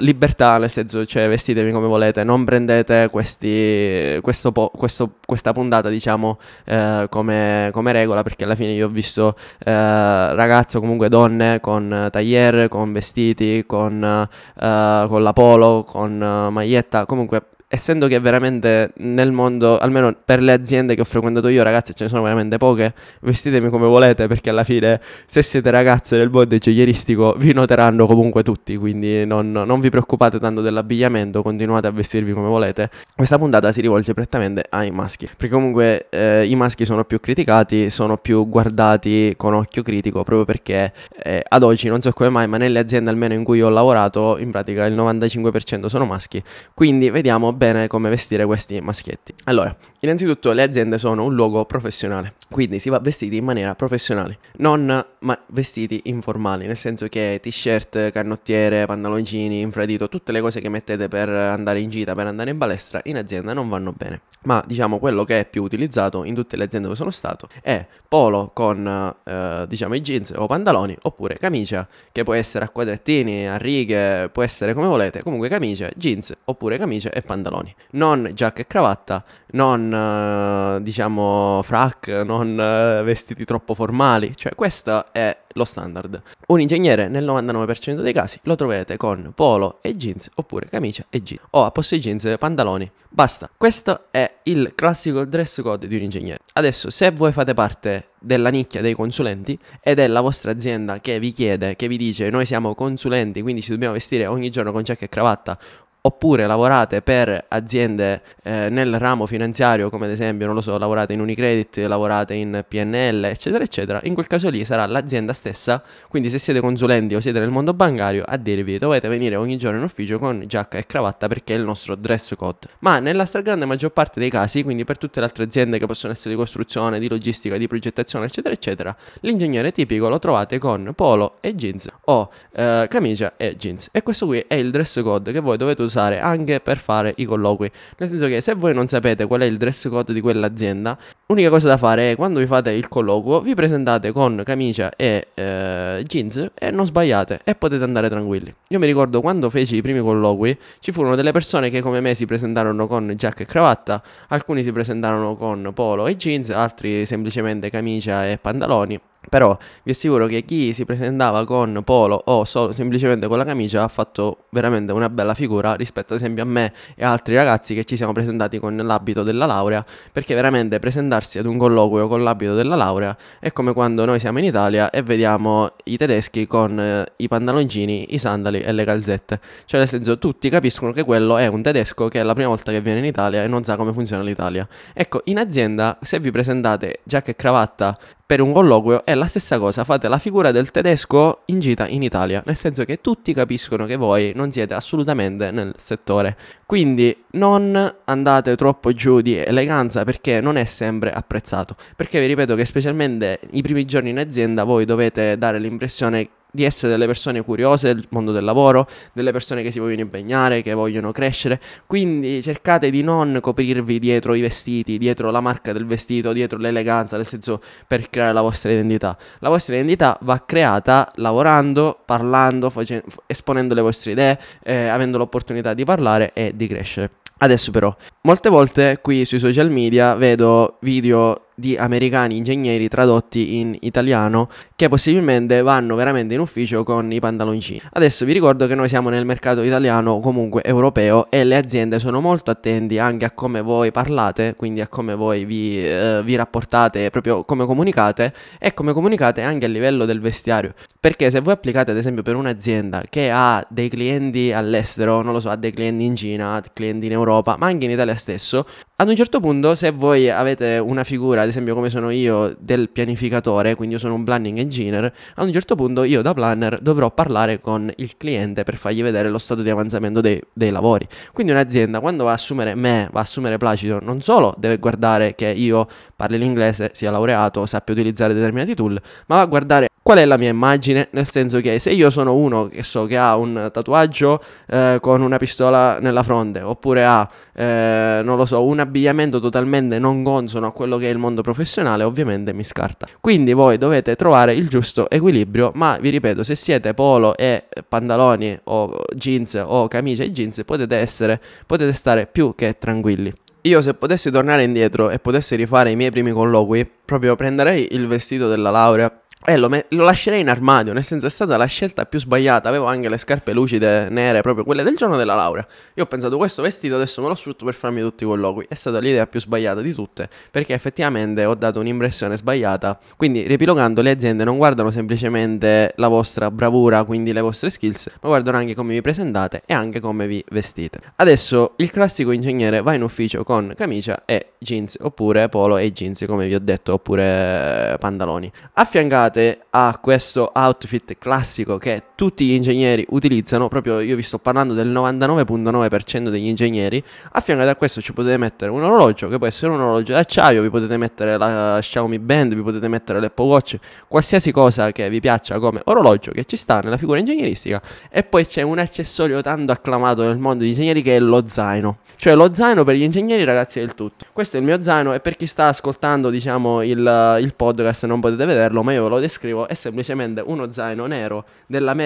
libertà, 0.00 0.58
nel 0.58 0.70
senso 0.70 1.06
cioè 1.06 1.26
vestitevi 1.26 1.72
come 1.72 1.86
volete, 1.86 2.22
non 2.22 2.44
prendete 2.44 3.08
questi, 3.10 4.18
questo, 4.20 4.52
po- 4.52 4.70
questo, 4.76 5.14
questa 5.38 5.52
puntata 5.52 5.88
diciamo 5.88 6.38
eh, 6.64 7.06
come, 7.08 7.70
come, 7.72 7.92
regola, 7.92 8.22
perché 8.22 8.42
alla 8.44 8.56
fine 8.56 8.72
io 8.72 8.86
ho 8.86 8.90
visto 8.90 9.36
eh, 9.58 9.72
ragazze 9.72 10.78
o 10.78 10.80
comunque 10.80 11.08
donne 11.08 11.60
con 11.60 12.08
tagliere, 12.10 12.66
con 12.68 12.92
vestiti, 12.92 13.64
con, 13.64 14.02
eh, 14.02 15.04
con 15.08 15.22
la 15.22 15.32
polo, 15.32 15.84
con 15.84 16.20
uh, 16.20 16.50
maglietta, 16.50 17.06
comunque 17.06 17.42
essendo 17.70 18.06
che 18.06 18.18
veramente 18.18 18.92
nel 18.96 19.30
mondo, 19.30 19.78
almeno 19.78 20.16
per 20.24 20.40
le 20.40 20.52
aziende 20.52 20.94
che 20.94 21.02
ho 21.02 21.04
frequentato 21.04 21.48
io, 21.48 21.62
ragazzi, 21.62 21.94
ce 21.94 22.04
ne 22.04 22.08
sono 22.10 22.22
veramente 22.22 22.56
poche, 22.56 22.94
vestitemi 23.20 23.68
come 23.68 23.86
volete 23.86 24.26
perché 24.26 24.48
alla 24.48 24.64
fine 24.64 24.98
se 25.26 25.42
siete 25.42 25.70
ragazze 25.70 26.16
del 26.16 26.30
mondo 26.30 26.56
gioiellistico 26.56 27.34
vi 27.36 27.52
noteranno 27.52 28.06
comunque 28.06 28.42
tutti, 28.42 28.76
quindi 28.76 29.26
non, 29.26 29.52
non, 29.52 29.80
vi 29.80 29.90
preoccupate 29.90 30.38
tanto 30.38 30.62
dell'abbigliamento, 30.62 31.42
continuate 31.42 31.86
a 31.86 31.90
vestirvi 31.90 32.32
come 32.32 32.48
volete. 32.48 32.88
Questa 33.14 33.36
puntata 33.36 33.70
si 33.70 33.82
rivolge 33.82 34.14
prettamente 34.14 34.64
ai 34.70 34.90
maschi, 34.90 35.26
perché 35.26 35.54
comunque 35.54 36.06
eh, 36.08 36.46
i 36.46 36.54
maschi 36.54 36.86
sono 36.86 37.04
più 37.04 37.20
criticati, 37.20 37.90
sono 37.90 38.16
più 38.16 38.48
guardati 38.48 39.34
con 39.36 39.52
occhio 39.52 39.82
critico, 39.82 40.24
proprio 40.24 40.46
perché 40.46 40.92
eh, 41.22 41.44
ad 41.46 41.62
oggi 41.62 41.88
non 41.88 42.00
so 42.00 42.12
come 42.12 42.30
mai, 42.30 42.46
ma 42.48 42.56
nelle 42.56 42.78
aziende 42.78 43.10
almeno 43.10 43.34
in 43.34 43.44
cui 43.44 43.60
ho 43.60 43.68
lavorato, 43.68 44.38
in 44.38 44.50
pratica 44.50 44.86
il 44.86 44.96
95% 44.96 45.86
sono 45.86 46.06
maschi, 46.06 46.42
quindi 46.72 47.10
vediamo 47.10 47.56
bene 47.58 47.88
come 47.88 48.08
vestire 48.08 48.46
questi 48.46 48.80
maschietti. 48.80 49.34
Allora, 49.44 49.76
innanzitutto 50.00 50.52
le 50.52 50.62
aziende 50.62 50.96
sono 50.96 51.24
un 51.24 51.34
luogo 51.34 51.66
professionale, 51.66 52.34
quindi 52.50 52.78
si 52.78 52.88
va 52.88 53.00
vestiti 53.00 53.36
in 53.36 53.44
maniera 53.44 53.74
professionale, 53.74 54.38
non 54.58 55.04
ma 55.18 55.38
vestiti 55.48 56.02
informali, 56.04 56.66
nel 56.66 56.76
senso 56.76 57.08
che 57.08 57.40
t-shirt, 57.42 58.12
canottiere, 58.12 58.86
pantaloncini, 58.86 59.60
infradito, 59.60 60.08
tutte 60.08 60.32
le 60.32 60.40
cose 60.40 60.60
che 60.60 60.68
mettete 60.68 61.08
per 61.08 61.28
andare 61.28 61.80
in 61.80 61.90
gita, 61.90 62.14
per 62.14 62.28
andare 62.28 62.50
in 62.50 62.58
palestra, 62.58 63.00
in 63.04 63.16
azienda 63.16 63.52
non 63.52 63.68
vanno 63.68 63.92
bene. 63.92 64.22
Ma 64.44 64.62
diciamo 64.64 65.00
quello 65.00 65.24
che 65.24 65.40
è 65.40 65.44
più 65.44 65.64
utilizzato 65.64 66.22
in 66.24 66.34
tutte 66.34 66.56
le 66.56 66.64
aziende 66.64 66.86
dove 66.86 66.98
sono 66.98 67.10
stato 67.10 67.48
è 67.60 67.84
polo 68.06 68.52
con 68.54 69.14
eh, 69.24 69.64
diciamo 69.68 69.94
i 69.96 70.00
jeans 70.00 70.32
o 70.36 70.46
pantaloni 70.46 70.96
oppure 71.02 71.38
camicia 71.38 71.86
che 72.12 72.22
può 72.22 72.34
essere 72.34 72.64
a 72.64 72.68
quadrettini, 72.70 73.48
a 73.48 73.56
righe, 73.56 74.28
può 74.32 74.44
essere 74.44 74.74
come 74.74 74.86
volete, 74.86 75.22
comunque 75.22 75.48
camicia, 75.48 75.90
jeans 75.96 76.32
oppure 76.44 76.78
camicia 76.78 77.10
e 77.10 77.20
pantaloni 77.20 77.47
pantaloni, 77.48 77.74
non 77.92 78.30
giacca 78.34 78.60
e 78.60 78.66
cravatta, 78.66 79.24
non 79.52 79.90
uh, 79.90 80.82
diciamo 80.82 81.60
frac, 81.62 82.08
non 82.08 82.52
uh, 82.52 83.04
vestiti 83.04 83.44
troppo 83.44 83.74
formali, 83.74 84.36
cioè 84.36 84.54
questo 84.54 85.06
è 85.12 85.36
lo 85.54 85.64
standard. 85.64 86.22
Un 86.48 86.60
ingegnere 86.60 87.08
nel 87.08 87.24
99% 87.24 88.00
dei 88.00 88.12
casi 88.12 88.38
lo 88.42 88.54
trovate 88.54 88.96
con 88.96 89.32
polo 89.34 89.78
e 89.80 89.96
jeans 89.96 90.30
oppure 90.34 90.68
camicia 90.68 91.04
e 91.08 91.22
jeans 91.22 91.42
o 91.50 91.64
a 91.64 91.70
posto 91.70 91.94
di 91.94 92.00
jeans 92.00 92.34
pantaloni. 92.38 92.90
Basta, 93.08 93.50
questo 93.56 94.04
è 94.10 94.30
il 94.44 94.72
classico 94.74 95.24
dress 95.24 95.62
code 95.62 95.86
di 95.86 95.96
un 95.96 96.02
ingegnere. 96.02 96.40
Adesso 96.52 96.90
se 96.90 97.10
voi 97.10 97.32
fate 97.32 97.54
parte 97.54 98.10
della 98.20 98.50
nicchia 98.50 98.80
dei 98.80 98.94
consulenti 98.94 99.58
ed 99.80 99.98
è 99.98 100.06
la 100.06 100.20
vostra 100.20 100.50
azienda 100.50 101.00
che 101.00 101.18
vi 101.18 101.32
chiede, 101.32 101.76
che 101.76 101.88
vi 101.88 101.96
dice 101.96 102.30
noi 102.30 102.46
siamo 102.46 102.74
consulenti 102.74 103.42
quindi 103.42 103.62
ci 103.62 103.70
dobbiamo 103.70 103.94
vestire 103.94 104.26
ogni 104.26 104.50
giorno 104.50 104.72
con 104.72 104.82
giacca 104.82 105.04
e 105.04 105.08
cravatta 105.08 105.56
oppure 106.00 106.46
lavorate 106.46 107.02
per 107.02 107.44
aziende 107.48 108.22
eh, 108.42 108.68
nel 108.70 108.98
ramo 108.98 109.26
finanziario, 109.26 109.90
come 109.90 110.06
ad 110.06 110.12
esempio, 110.12 110.46
non 110.46 110.54
lo 110.54 110.60
so, 110.60 110.78
lavorate 110.78 111.12
in 111.12 111.20
Unicredit, 111.20 111.78
lavorate 111.78 112.34
in 112.34 112.64
PNL, 112.66 113.24
eccetera, 113.24 113.64
eccetera, 113.64 114.00
in 114.04 114.14
quel 114.14 114.26
caso 114.26 114.48
lì 114.48 114.64
sarà 114.64 114.86
l'azienda 114.86 115.32
stessa, 115.32 115.82
quindi 116.08 116.30
se 116.30 116.38
siete 116.38 116.60
consulenti 116.60 117.14
o 117.14 117.20
siete 117.20 117.40
nel 117.40 117.50
mondo 117.50 117.74
bancario, 117.74 118.24
a 118.26 118.36
dirvi 118.36 118.78
dovete 118.78 119.08
venire 119.08 119.36
ogni 119.36 119.58
giorno 119.58 119.78
in 119.78 119.84
ufficio 119.84 120.18
con 120.18 120.44
giacca 120.46 120.78
e 120.78 120.86
cravatta 120.86 121.26
perché 121.28 121.54
è 121.54 121.58
il 121.58 121.64
nostro 121.64 121.94
dress 121.94 122.34
code. 122.36 122.68
Ma 122.80 123.00
nella 123.00 123.26
stragrande 123.26 123.64
maggior 123.64 123.90
parte 123.90 124.20
dei 124.20 124.30
casi, 124.30 124.62
quindi 124.62 124.84
per 124.84 124.98
tutte 124.98 125.20
le 125.20 125.26
altre 125.26 125.44
aziende 125.44 125.78
che 125.78 125.86
possono 125.86 126.12
essere 126.12 126.30
di 126.30 126.36
costruzione, 126.36 126.98
di 126.98 127.08
logistica, 127.08 127.56
di 127.56 127.66
progettazione, 127.66 128.26
eccetera, 128.26 128.54
eccetera, 128.54 128.96
l'ingegnere 129.20 129.72
tipico 129.72 130.08
lo 130.08 130.18
trovate 130.18 130.58
con 130.58 130.92
polo 130.94 131.36
e 131.40 131.54
jeans 131.54 131.88
o 132.04 132.30
eh, 132.52 132.86
camicia 132.88 133.34
e 133.36 133.56
jeans. 133.56 133.88
E 133.92 134.02
questo 134.02 134.26
qui 134.26 134.42
è 134.46 134.54
il 134.54 134.70
dress 134.70 135.02
code 135.02 135.32
che 135.32 135.40
voi 135.40 135.56
dovete 135.56 135.82
usare 135.82 135.87
usare 135.88 136.20
anche 136.20 136.60
per 136.60 136.78
fare 136.78 137.12
i 137.16 137.24
colloqui. 137.24 137.70
Nel 137.98 138.08
senso 138.08 138.26
che 138.26 138.40
se 138.40 138.54
voi 138.54 138.72
non 138.72 138.86
sapete 138.86 139.26
qual 139.26 139.40
è 139.40 139.44
il 139.44 139.56
dress 139.56 139.88
code 139.88 140.12
di 140.12 140.20
quell'azienda, 140.20 140.96
l'unica 141.26 141.48
cosa 141.50 141.68
da 141.68 141.76
fare 141.76 142.12
è 142.12 142.16
quando 142.16 142.38
vi 142.38 142.46
fate 142.46 142.70
il 142.70 142.88
colloquio, 142.88 143.40
vi 143.40 143.54
presentate 143.54 144.12
con 144.12 144.42
camicia 144.44 144.90
e 144.96 145.28
eh, 145.34 146.02
jeans 146.06 146.50
e 146.54 146.70
non 146.70 146.86
sbagliate 146.86 147.40
e 147.44 147.54
potete 147.54 147.84
andare 147.84 148.08
tranquilli. 148.08 148.54
Io 148.68 148.78
mi 148.78 148.86
ricordo 148.86 149.20
quando 149.20 149.50
feci 149.50 149.76
i 149.76 149.82
primi 149.82 150.00
colloqui, 150.00 150.56
ci 150.80 150.92
furono 150.92 151.16
delle 151.16 151.32
persone 151.32 151.70
che 151.70 151.80
come 151.80 152.00
me 152.00 152.14
si 152.14 152.26
presentarono 152.26 152.86
con 152.86 153.12
giacca 153.16 153.42
e 153.42 153.46
cravatta, 153.46 154.02
alcuni 154.28 154.62
si 154.62 154.72
presentarono 154.72 155.34
con 155.34 155.70
polo 155.74 156.06
e 156.06 156.16
jeans, 156.16 156.50
altri 156.50 157.04
semplicemente 157.06 157.70
camicia 157.70 158.26
e 158.26 158.38
pantaloni. 158.38 159.00
Però 159.28 159.56
vi 159.82 159.90
assicuro 159.90 160.26
che 160.26 160.44
chi 160.44 160.72
si 160.72 160.84
presentava 160.84 161.44
con 161.44 161.82
polo 161.84 162.20
o 162.26 162.44
solo, 162.44 162.72
semplicemente 162.72 163.26
con 163.26 163.38
la 163.38 163.44
camicia 163.44 163.82
ha 163.82 163.88
fatto 163.88 164.44
veramente 164.50 164.92
una 164.92 165.08
bella 165.08 165.34
figura 165.34 165.74
rispetto 165.74 166.14
ad 166.14 166.20
esempio 166.20 166.42
a 166.42 166.46
me 166.46 166.72
e 166.94 167.04
altri 167.04 167.34
ragazzi 167.34 167.74
che 167.74 167.84
ci 167.84 167.96
siamo 167.96 168.12
presentati 168.12 168.58
con 168.58 168.76
l'abito 168.76 169.22
della 169.22 169.46
laurea, 169.46 169.84
perché 170.12 170.34
veramente 170.34 170.78
presentarsi 170.78 171.38
ad 171.38 171.46
un 171.46 171.58
colloquio 171.58 172.08
con 172.08 172.22
l'abito 172.22 172.54
della 172.54 172.76
laurea 172.76 173.16
è 173.38 173.52
come 173.52 173.72
quando 173.72 174.04
noi 174.04 174.18
siamo 174.18 174.38
in 174.38 174.44
Italia 174.44 174.90
e 174.90 175.02
vediamo 175.02 175.70
i 175.84 175.96
tedeschi 175.96 176.46
con 176.46 176.78
eh, 176.78 177.12
i 177.16 177.28
pantaloncini, 177.28 178.14
i 178.14 178.18
sandali 178.18 178.60
e 178.60 178.72
le 178.72 178.84
calzette. 178.84 179.40
Cioè 179.64 179.80
nel 179.80 179.88
senso 179.88 180.18
tutti 180.18 180.48
capiscono 180.48 180.92
che 180.92 181.04
quello 181.04 181.36
è 181.36 181.46
un 181.46 181.62
tedesco 181.62 182.08
che 182.08 182.20
è 182.20 182.22
la 182.22 182.34
prima 182.34 182.48
volta 182.48 182.72
che 182.72 182.80
viene 182.80 182.98
in 182.98 183.04
Italia 183.04 183.42
e 183.42 183.48
non 183.48 183.64
sa 183.64 183.76
come 183.76 183.92
funziona 183.92 184.22
l'Italia. 184.22 184.66
Ecco, 184.92 185.20
in 185.24 185.38
azienda 185.38 185.98
se 186.02 186.18
vi 186.18 186.30
presentate 186.30 187.00
giacca 187.04 187.30
e 187.30 187.36
cravatta 187.36 187.98
per 188.28 188.42
un 188.42 188.52
colloquio 188.52 189.06
è 189.06 189.14
la 189.14 189.26
stessa 189.26 189.58
cosa, 189.58 189.84
fate 189.84 190.06
la 190.06 190.18
figura 190.18 190.50
del 190.50 190.70
tedesco 190.70 191.44
in 191.46 191.60
gita 191.60 191.88
in 191.88 192.02
Italia, 192.02 192.42
nel 192.44 192.56
senso 192.56 192.84
che 192.84 193.00
tutti 193.00 193.32
capiscono 193.32 193.86
che 193.86 193.96
voi 193.96 194.32
non 194.34 194.52
siete 194.52 194.74
assolutamente 194.74 195.50
nel 195.50 195.72
settore. 195.78 196.36
Quindi 196.66 197.24
non 197.30 197.94
andate 198.04 198.54
troppo 198.54 198.92
giù 198.92 199.22
di 199.22 199.34
eleganza 199.34 200.04
perché 200.04 200.42
non 200.42 200.58
è 200.58 200.66
sempre 200.66 201.10
apprezzato. 201.10 201.74
Perché 201.96 202.20
vi 202.20 202.26
ripeto 202.26 202.54
che 202.54 202.66
specialmente 202.66 203.40
i 203.52 203.62
primi 203.62 203.86
giorni 203.86 204.10
in 204.10 204.18
azienda 204.18 204.64
voi 204.64 204.84
dovete 204.84 205.38
dare 205.38 205.58
l'impressione 205.58 206.28
di 206.58 206.64
essere 206.64 206.90
delle 206.90 207.06
persone 207.06 207.40
curiose 207.42 207.94
del 207.94 208.04
mondo 208.10 208.32
del 208.32 208.42
lavoro, 208.42 208.88
delle 209.12 209.30
persone 209.30 209.62
che 209.62 209.70
si 209.70 209.78
vogliono 209.78 210.00
impegnare, 210.00 210.60
che 210.60 210.74
vogliono 210.74 211.12
crescere. 211.12 211.60
Quindi 211.86 212.42
cercate 212.42 212.90
di 212.90 213.02
non 213.02 213.38
coprirvi 213.40 214.00
dietro 214.00 214.34
i 214.34 214.40
vestiti, 214.40 214.98
dietro 214.98 215.30
la 215.30 215.40
marca 215.40 215.72
del 215.72 215.86
vestito, 215.86 216.32
dietro 216.32 216.58
l'eleganza, 216.58 217.16
nel 217.16 217.26
senso 217.26 217.62
per 217.86 218.10
creare 218.10 218.32
la 218.32 218.42
vostra 218.42 218.72
identità. 218.72 219.16
La 219.38 219.48
vostra 219.48 219.76
identità 219.76 220.18
va 220.22 220.42
creata 220.44 221.12
lavorando, 221.14 221.96
parlando, 222.04 222.70
facendo, 222.70 223.04
esponendo 223.26 223.74
le 223.74 223.80
vostre 223.80 224.10
idee, 224.10 224.38
eh, 224.64 224.88
avendo 224.88 225.16
l'opportunità 225.16 225.74
di 225.74 225.84
parlare 225.84 226.32
e 226.34 226.52
di 226.54 226.66
crescere. 226.66 227.10
Adesso 227.40 227.70
però, 227.70 227.94
molte 228.22 228.48
volte 228.48 228.98
qui 229.00 229.24
sui 229.24 229.38
social 229.38 229.70
media 229.70 230.16
vedo 230.16 230.78
video 230.80 231.47
di 231.58 231.76
americani 231.76 232.36
ingegneri 232.36 232.86
tradotti 232.86 233.56
in 233.56 233.76
italiano 233.80 234.48
che 234.76 234.88
possibilmente 234.88 235.60
vanno 235.60 235.96
veramente 235.96 236.34
in 236.34 236.40
ufficio 236.40 236.84
con 236.84 237.10
i 237.10 237.18
pantaloncini. 237.18 237.82
Adesso 237.92 238.24
vi 238.24 238.32
ricordo 238.32 238.68
che 238.68 238.76
noi 238.76 238.88
siamo 238.88 239.08
nel 239.08 239.24
mercato 239.24 239.62
italiano 239.62 240.12
o 240.12 240.20
comunque 240.20 240.62
europeo 240.62 241.26
e 241.30 241.42
le 241.42 241.56
aziende 241.56 241.98
sono 241.98 242.20
molto 242.20 242.52
attenti 242.52 242.98
anche 242.98 243.24
a 243.24 243.32
come 243.32 243.60
voi 243.60 243.90
parlate, 243.90 244.54
quindi 244.56 244.80
a 244.80 244.86
come 244.86 245.16
voi 245.16 245.44
vi, 245.44 245.84
eh, 245.84 246.20
vi 246.22 246.36
rapportate, 246.36 247.10
proprio 247.10 247.42
come 247.42 247.66
comunicate 247.66 248.32
e 248.60 248.72
come 248.72 248.92
comunicate 248.92 249.42
anche 249.42 249.66
a 249.66 249.68
livello 249.68 250.04
del 250.04 250.20
vestiario. 250.20 250.74
Perché 251.00 251.30
se 251.30 251.40
voi 251.40 251.54
applicate 251.54 251.90
ad 251.90 251.96
esempio 251.96 252.22
per 252.22 252.36
un'azienda 252.36 253.02
che 253.08 253.30
ha 253.32 253.66
dei 253.68 253.88
clienti 253.88 254.52
all'estero, 254.52 255.22
non 255.22 255.32
lo 255.32 255.40
so, 255.40 255.48
ha 255.48 255.56
dei 255.56 255.72
clienti 255.72 256.04
in 256.04 256.14
Cina, 256.14 256.62
clienti 256.72 257.06
in 257.06 257.12
Europa, 257.12 257.56
ma 257.58 257.66
anche 257.66 257.86
in 257.86 257.90
Italia 257.90 258.14
stesso, 258.14 258.64
Ad 259.00 259.08
un 259.08 259.14
certo 259.14 259.38
punto, 259.38 259.76
se 259.76 259.92
voi 259.92 260.28
avete 260.28 260.78
una 260.78 261.04
figura, 261.04 261.47
ad 261.48 261.54
esempio 261.54 261.74
come 261.74 261.88
sono 261.88 262.10
io, 262.10 262.54
del 262.58 262.90
pianificatore, 262.90 263.74
quindi 263.74 263.94
io 263.94 264.00
sono 264.00 264.14
un 264.14 264.22
planning 264.22 264.58
engineer, 264.58 265.12
ad 265.34 265.46
un 265.46 265.52
certo 265.52 265.74
punto 265.74 266.02
io 266.02 266.20
da 266.20 266.34
planner 266.34 266.78
dovrò 266.80 267.10
parlare 267.10 267.60
con 267.60 267.90
il 267.96 268.16
cliente 268.18 268.64
per 268.64 268.76
fargli 268.76 269.02
vedere 269.02 269.30
lo 269.30 269.38
stato 269.38 269.62
di 269.62 269.70
avanzamento 269.70 270.20
dei, 270.20 270.40
dei 270.52 270.70
lavori. 270.70 271.08
Quindi 271.32 271.52
un'azienda 271.52 272.00
quando 272.00 272.24
va 272.24 272.32
a 272.32 272.34
assumere 272.34 272.74
me, 272.74 273.08
va 273.10 273.20
a 273.20 273.22
assumere 273.22 273.56
Placido, 273.56 273.98
non 274.02 274.20
solo 274.20 274.54
deve 274.58 274.76
guardare 274.76 275.34
che 275.34 275.48
io 275.48 275.86
parli 276.14 276.38
l'inglese, 276.38 276.90
sia 276.92 277.10
laureato, 277.10 277.64
sappia 277.64 277.94
utilizzare 277.94 278.34
determinati 278.34 278.74
tool, 278.74 279.00
ma 279.26 279.36
va 279.36 279.40
a 279.40 279.46
guardare 279.46 279.88
qual 280.08 280.20
è 280.20 280.24
la 280.24 280.38
mia 280.38 280.48
immagine, 280.48 281.08
nel 281.10 281.26
senso 281.26 281.60
che 281.60 281.78
se 281.78 281.90
io 281.90 282.08
sono 282.08 282.34
uno 282.34 282.68
che 282.68 282.82
so 282.82 283.04
che 283.04 283.18
ha 283.18 283.36
un 283.36 283.68
tatuaggio 283.70 284.42
eh, 284.66 284.98
con 285.02 285.20
una 285.20 285.36
pistola 285.36 285.98
nella 286.00 286.22
fronte, 286.22 286.62
oppure 286.62 287.04
ha, 287.04 287.28
eh, 287.60 288.20
non 288.22 288.36
lo 288.36 288.44
so, 288.44 288.64
un 288.64 288.78
abbigliamento 288.78 289.40
totalmente 289.40 289.98
non 289.98 290.22
consono 290.22 290.68
a 290.68 290.72
quello 290.72 290.96
che 290.96 291.08
è 291.08 291.10
il 291.10 291.18
mondo 291.18 291.42
professionale, 291.42 292.04
ovviamente 292.04 292.52
mi 292.52 292.62
scarta. 292.62 293.08
Quindi 293.20 293.52
voi 293.52 293.78
dovete 293.78 294.14
trovare 294.14 294.54
il 294.54 294.68
giusto 294.68 295.10
equilibrio, 295.10 295.72
ma 295.74 295.98
vi 296.00 296.10
ripeto, 296.10 296.44
se 296.44 296.54
siete 296.54 296.94
polo 296.94 297.36
e 297.36 297.64
pantaloni 297.88 298.56
o 298.64 299.02
jeans 299.12 299.60
o 299.60 299.88
camicia 299.88 300.22
e 300.22 300.30
jeans, 300.30 300.62
potete 300.64 300.98
essere, 300.98 301.40
potete 301.66 301.92
stare 301.94 302.28
più 302.30 302.54
che 302.54 302.76
tranquilli. 302.78 303.32
Io 303.62 303.80
se 303.80 303.94
potessi 303.94 304.30
tornare 304.30 304.62
indietro 304.62 305.10
e 305.10 305.18
potessi 305.18 305.56
rifare 305.56 305.90
i 305.90 305.96
miei 305.96 306.12
primi 306.12 306.30
colloqui, 306.30 306.88
proprio 307.08 307.36
prenderei 307.36 307.88
il 307.92 308.06
vestito 308.06 308.48
della 308.48 308.68
laurea 308.68 309.10
e 309.44 309.56
lo, 309.56 309.68
me- 309.68 309.86
lo, 309.90 310.02
lascerei 310.02 310.40
in 310.40 310.48
armadio, 310.48 310.92
nel 310.92 311.04
senso 311.04 311.26
è 311.26 311.30
stata 311.30 311.56
la 311.56 311.64
scelta 311.66 312.04
più 312.06 312.18
sbagliata. 312.18 312.68
Avevo 312.68 312.86
anche 312.86 313.08
le 313.08 313.18
scarpe 313.18 313.52
lucide 313.52 314.08
nere, 314.10 314.42
proprio 314.42 314.64
quelle 314.64 314.82
del 314.82 314.96
giorno 314.96 315.16
della 315.16 315.34
laurea. 315.34 315.64
Io 315.94 316.02
ho 316.02 316.06
pensato, 316.06 316.36
questo 316.36 316.60
vestito 316.60 316.96
adesso 316.96 317.22
me 317.22 317.28
lo 317.28 317.34
sfrutto 317.36 317.64
per 317.64 317.74
farmi 317.74 318.00
tutti 318.00 318.24
i 318.24 318.26
colloqui. 318.26 318.66
È 318.68 318.74
stata 318.74 318.98
l'idea 318.98 319.26
più 319.26 319.38
sbagliata 319.38 319.80
di 319.80 319.94
tutte, 319.94 320.28
perché 320.50 320.74
effettivamente 320.74 321.44
ho 321.44 321.54
dato 321.54 321.78
un'impressione 321.78 322.36
sbagliata. 322.36 322.98
Quindi, 323.16 323.46
riepilogando, 323.46 324.02
le 324.02 324.10
aziende 324.10 324.42
non 324.42 324.56
guardano 324.56 324.90
semplicemente 324.90 325.92
la 325.96 326.08
vostra 326.08 326.50
bravura, 326.50 327.04
quindi 327.04 327.32
le 327.32 327.40
vostre 327.40 327.70
skills, 327.70 328.10
ma 328.20 328.28
guardano 328.28 328.56
anche 328.56 328.74
come 328.74 328.92
vi 328.94 329.00
presentate 329.00 329.62
e 329.64 329.72
anche 329.72 330.00
come 330.00 330.26
vi 330.26 330.44
vestite. 330.50 331.00
Adesso 331.14 331.74
il 331.76 331.90
classico 331.92 332.32
ingegnere 332.32 332.82
va 332.82 332.92
in 332.92 333.02
ufficio 333.02 333.44
con 333.44 333.72
camicia 333.76 334.24
e 334.26 334.54
jeans, 334.58 334.98
oppure 335.00 335.48
polo 335.48 335.76
e 335.78 335.92
jeans, 335.92 336.24
come 336.26 336.46
vi 336.46 336.54
ho 336.54 336.60
detto, 336.60 336.92
oppure 336.98 337.96
pantaloni. 337.98 338.50
Affiancato 338.74 339.26
pensate 339.38 339.66
a 339.70 339.98
questo 340.00 340.50
outfit 340.54 341.16
classico 341.18 341.78
che 341.78 342.02
tutti 342.18 342.44
gli 342.44 342.54
ingegneri 342.54 343.06
utilizzano, 343.10 343.68
proprio 343.68 344.00
io 344.00 344.16
vi 344.16 344.22
sto 344.22 344.40
parlando 344.40 344.74
del 344.74 344.90
99.9% 344.90 346.30
degli 346.30 346.48
ingegneri, 346.48 347.00
affiancato 347.30 347.70
a 347.70 347.76
questo 347.76 348.00
ci 348.00 348.12
potete 348.12 348.36
mettere 348.36 348.72
un 348.72 348.82
orologio 348.82 349.28
che 349.28 349.38
può 349.38 349.46
essere 349.46 349.70
un 349.70 349.80
orologio 349.82 350.14
d'acciaio, 350.14 350.60
vi 350.60 350.68
potete 350.68 350.96
mettere 350.96 351.38
la 351.38 351.78
Xiaomi 351.80 352.18
Band, 352.18 352.54
vi 352.56 352.62
potete 352.62 352.88
mettere 352.88 353.20
l'Apple 353.20 353.44
Watch, 353.44 353.78
qualsiasi 354.08 354.50
cosa 354.50 354.90
che 354.90 355.08
vi 355.08 355.20
piaccia 355.20 355.60
come 355.60 355.80
orologio 355.84 356.32
che 356.32 356.44
ci 356.44 356.56
sta 356.56 356.80
nella 356.80 356.96
figura 356.96 357.20
ingegneristica 357.20 357.80
e 358.10 358.24
poi 358.24 358.44
c'è 358.44 358.62
un 358.62 358.80
accessorio 358.80 359.40
tanto 359.40 359.70
acclamato 359.70 360.24
nel 360.24 360.38
mondo 360.38 360.64
degli 360.64 360.70
ingegneri 360.70 361.02
che 361.02 361.14
è 361.14 361.20
lo 361.20 361.44
zaino, 361.46 361.98
cioè 362.16 362.34
lo 362.34 362.52
zaino 362.52 362.82
per 362.82 362.96
gli 362.96 363.02
ingegneri 363.02 363.44
ragazzi 363.44 363.78
è 363.78 363.82
il 363.84 363.94
tutto. 363.94 364.26
Questo 364.32 364.56
è 364.56 364.58
il 364.58 364.66
mio 364.66 364.82
zaino 364.82 365.14
e 365.14 365.20
per 365.20 365.36
chi 365.36 365.46
sta 365.46 365.68
ascoltando 365.68 366.30
diciamo 366.30 366.82
il, 366.82 367.38
il 367.40 367.54
podcast 367.54 368.06
non 368.06 368.18
potete 368.18 368.44
vederlo 368.44 368.82
ma 368.82 368.92
io 368.92 369.04
ve 369.04 369.08
lo 369.08 369.20
descrivo, 369.20 369.68
è 369.68 369.74
semplicemente 369.74 370.42
uno 370.44 370.72
zaino 370.72 371.06
nero 371.06 371.44